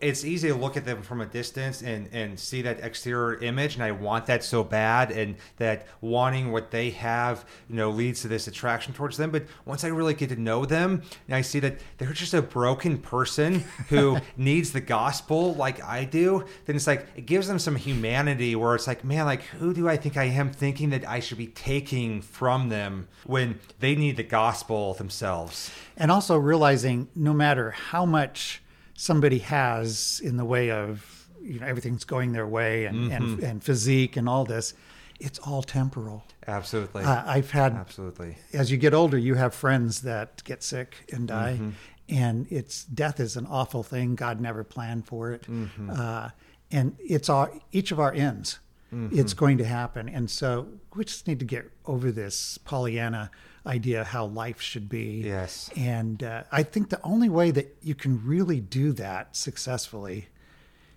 it's 0.00 0.24
easy 0.24 0.48
to 0.48 0.54
look 0.54 0.76
at 0.76 0.84
them 0.84 1.02
from 1.02 1.20
a 1.20 1.26
distance 1.26 1.82
and, 1.82 2.08
and 2.12 2.38
see 2.38 2.62
that 2.62 2.80
exterior 2.80 3.38
image 3.42 3.74
and 3.74 3.82
i 3.82 3.90
want 3.90 4.26
that 4.26 4.42
so 4.42 4.64
bad 4.64 5.10
and 5.10 5.36
that 5.56 5.86
wanting 6.00 6.52
what 6.52 6.70
they 6.70 6.90
have 6.90 7.44
you 7.68 7.76
know 7.76 7.90
leads 7.90 8.22
to 8.22 8.28
this 8.28 8.46
attraction 8.46 8.92
towards 8.92 9.16
them. 9.16 9.30
But 9.30 9.44
once 9.64 9.84
i 9.84 9.88
really 9.88 10.14
get 10.14 10.28
to 10.30 10.36
know 10.36 10.64
them 10.64 11.02
and 11.26 11.34
i 11.34 11.40
see 11.40 11.60
that 11.60 11.78
they're 11.98 12.12
just 12.12 12.34
a 12.34 12.42
broken 12.42 12.98
person 12.98 13.60
who 13.88 14.18
needs 14.36 14.72
the 14.72 14.80
gospel 14.80 15.54
like 15.54 15.82
i 15.84 16.04
do 16.04 16.44
then 16.66 16.76
it's 16.76 16.86
like 16.86 17.06
it 17.16 17.26
gives 17.26 17.48
them 17.48 17.58
some 17.58 17.76
humanity 17.76 18.56
where 18.56 18.74
it's 18.74 18.86
like 18.86 19.04
man 19.04 19.26
like 19.26 19.42
who 19.42 19.74
do 19.74 19.88
i 19.88 19.96
think 19.96 20.16
i 20.16 20.24
am 20.24 20.50
thinking 20.50 20.90
that 20.90 21.06
i 21.08 21.20
should 21.20 21.38
be 21.38 21.46
taking 21.46 22.20
from 22.22 22.68
them 22.68 23.08
when 23.24 23.58
they 23.80 23.94
need 23.94 24.16
the 24.16 24.22
gospel 24.22 24.94
themselves? 24.94 25.70
And 25.96 26.10
also 26.10 26.36
realizing 26.36 27.08
no 27.14 27.32
matter 27.32 27.70
how 27.70 28.06
much 28.06 28.62
somebody 28.98 29.38
has 29.38 30.20
in 30.24 30.36
the 30.36 30.44
way 30.44 30.72
of 30.72 31.28
you 31.40 31.60
know 31.60 31.66
everything's 31.66 32.02
going 32.02 32.32
their 32.32 32.48
way 32.48 32.84
and 32.84 32.96
mm-hmm. 32.96 33.12
and, 33.12 33.42
and 33.44 33.64
physique 33.64 34.16
and 34.16 34.28
all 34.28 34.44
this 34.44 34.74
it's 35.20 35.38
all 35.38 35.62
temporal 35.62 36.24
absolutely 36.48 37.04
uh, 37.04 37.22
i've 37.26 37.52
had 37.52 37.74
absolutely 37.74 38.36
as 38.52 38.72
you 38.72 38.76
get 38.76 38.92
older 38.92 39.16
you 39.16 39.34
have 39.34 39.54
friends 39.54 40.02
that 40.02 40.42
get 40.42 40.64
sick 40.64 40.96
and 41.12 41.28
die 41.28 41.54
mm-hmm. 41.54 41.70
and 42.08 42.48
it's 42.50 42.84
death 42.86 43.20
is 43.20 43.36
an 43.36 43.46
awful 43.46 43.84
thing 43.84 44.16
god 44.16 44.40
never 44.40 44.64
planned 44.64 45.06
for 45.06 45.30
it 45.30 45.42
mm-hmm. 45.42 45.90
uh, 45.90 46.28
and 46.72 46.96
it's 46.98 47.28
our 47.28 47.52
each 47.70 47.92
of 47.92 48.00
our 48.00 48.12
ends 48.12 48.58
mm-hmm. 48.92 49.18
it's 49.18 49.34
going 49.34 49.58
to 49.58 49.64
happen 49.64 50.08
and 50.08 50.30
so 50.30 50.68
we 50.94 51.04
just 51.04 51.26
need 51.26 51.38
to 51.38 51.44
get 51.44 51.70
over 51.86 52.10
this 52.10 52.58
pollyanna 52.58 53.30
idea 53.68 54.02
how 54.02 54.24
life 54.24 54.60
should 54.60 54.88
be. 54.88 55.22
Yes. 55.24 55.70
And 55.76 56.22
uh, 56.22 56.44
I 56.50 56.62
think 56.62 56.88
the 56.88 57.00
only 57.02 57.28
way 57.28 57.50
that 57.50 57.76
you 57.82 57.94
can 57.94 58.24
really 58.24 58.60
do 58.60 58.92
that 58.94 59.36
successfully 59.36 60.28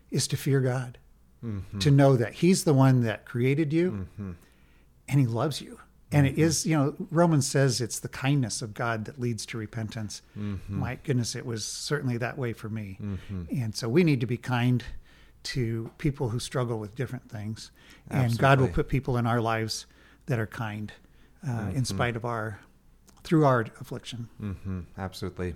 is 0.10 0.28
to 0.30 0.38
fear 0.38 0.62
God, 0.62 0.98
mm-hmm. 1.44 1.80
to 1.80 1.92
know 1.92 2.16
that 2.16 2.34
He's 2.34 2.64
the 2.64 2.74
one 2.74 3.04
that 3.04 3.26
created 3.26 3.74
you 3.74 3.92
mm-hmm. 3.92 4.32
and 5.08 5.20
He 5.20 5.28
loves 5.28 5.62
you. 5.62 5.80
And 6.14 6.26
mm-hmm. 6.26 6.40
it 6.40 6.44
is, 6.44 6.66
you 6.66 6.78
know, 6.78 6.96
Romans 7.10 7.48
says 7.48 7.82
it's 7.82 8.00
the 8.00 8.10
kindness 8.10 8.62
of 8.62 8.74
God 8.74 9.06
that 9.06 9.20
leads 9.20 9.46
to 9.48 9.58
repentance. 9.58 10.22
Mm-hmm. 10.38 10.80
My 10.80 10.96
goodness, 11.04 11.36
it 11.36 11.46
was 11.46 11.66
certainly 11.66 12.18
that 12.18 12.38
way 12.38 12.54
for 12.54 12.70
me. 12.70 12.98
Mm-hmm. 13.02 13.62
And 13.62 13.76
so 13.76 13.88
we 13.90 14.04
need 14.04 14.20
to 14.22 14.28
be 14.28 14.38
kind 14.38 14.84
to 15.44 15.92
people 15.98 16.30
who 16.30 16.40
struggle 16.40 16.80
with 16.80 16.96
different 16.96 17.30
things. 17.30 17.72
Absolutely. 18.10 18.32
And 18.32 18.40
God 18.40 18.60
will 18.62 18.68
put 18.70 18.88
people 18.88 19.18
in 19.18 19.26
our 19.26 19.42
lives 19.42 19.86
that 20.28 20.40
are 20.40 20.48
kind 20.48 20.92
uh, 21.44 21.50
mm-hmm. 21.50 21.78
in 21.78 21.86
spite 21.86 22.16
of 22.16 22.26
our 22.26 22.60
through 23.24 23.46
our 23.46 23.66
affliction. 23.80 24.28
Mm-hmm, 24.42 24.82
absolutely. 24.98 25.56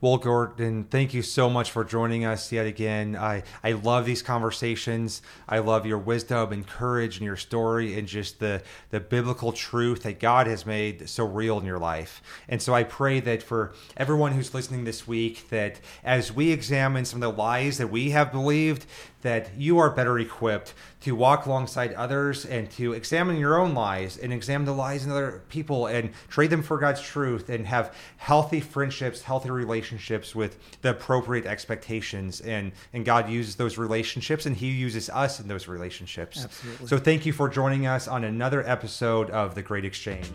Well, 0.00 0.16
Gordon, 0.18 0.84
thank 0.84 1.14
you 1.14 1.22
so 1.22 1.48
much 1.48 1.70
for 1.70 1.84
joining 1.84 2.24
us 2.24 2.50
yet 2.50 2.66
again. 2.66 3.16
I, 3.16 3.44
I 3.62 3.72
love 3.72 4.04
these 4.04 4.22
conversations. 4.22 5.22
I 5.48 5.60
love 5.60 5.86
your 5.86 5.98
wisdom 5.98 6.52
and 6.52 6.66
courage 6.66 7.16
and 7.16 7.24
your 7.24 7.36
story 7.36 7.98
and 7.98 8.08
just 8.08 8.40
the, 8.40 8.62
the 8.90 9.00
biblical 9.00 9.52
truth 9.52 10.02
that 10.02 10.18
God 10.18 10.46
has 10.46 10.66
made 10.66 11.08
so 11.08 11.24
real 11.24 11.58
in 11.58 11.64
your 11.64 11.78
life. 11.78 12.22
And 12.48 12.60
so 12.60 12.74
I 12.74 12.82
pray 12.84 13.20
that 13.20 13.42
for 13.42 13.74
everyone 13.96 14.32
who's 14.32 14.52
listening 14.52 14.84
this 14.84 15.06
week, 15.06 15.48
that 15.50 15.80
as 16.02 16.32
we 16.32 16.50
examine 16.50 17.04
some 17.04 17.22
of 17.22 17.32
the 17.32 17.40
lies 17.40 17.78
that 17.78 17.90
we 17.90 18.10
have 18.10 18.32
believed, 18.32 18.86
that 19.24 19.56
you 19.56 19.78
are 19.78 19.88
better 19.88 20.18
equipped 20.18 20.74
to 21.00 21.16
walk 21.16 21.46
alongside 21.46 21.94
others 21.94 22.44
and 22.44 22.70
to 22.70 22.92
examine 22.92 23.38
your 23.38 23.58
own 23.58 23.74
lies 23.74 24.18
and 24.18 24.32
examine 24.32 24.66
the 24.66 24.74
lies 24.74 25.04
in 25.04 25.10
other 25.10 25.42
people 25.48 25.86
and 25.86 26.10
trade 26.28 26.50
them 26.50 26.62
for 26.62 26.78
God's 26.78 27.00
truth 27.04 27.48
and 27.48 27.66
have 27.66 27.94
healthy 28.16 28.60
friendships, 28.60 29.22
healthy 29.22 29.50
relationships 29.50 30.34
with 30.34 30.58
the 30.82 30.90
appropriate 30.90 31.46
expectations. 31.46 32.40
And, 32.40 32.72
and 32.92 33.04
God 33.04 33.28
uses 33.28 33.56
those 33.56 33.78
relationships 33.78 34.46
and 34.46 34.56
He 34.56 34.68
uses 34.68 35.10
us 35.10 35.40
in 35.40 35.48
those 35.48 35.68
relationships. 35.68 36.44
Absolutely. 36.44 36.86
So 36.86 36.98
thank 36.98 37.26
you 37.26 37.32
for 37.32 37.48
joining 37.48 37.86
us 37.86 38.08
on 38.08 38.24
another 38.24 38.66
episode 38.68 39.30
of 39.30 39.54
The 39.54 39.62
Great 39.62 39.84
Exchange. 39.84 40.28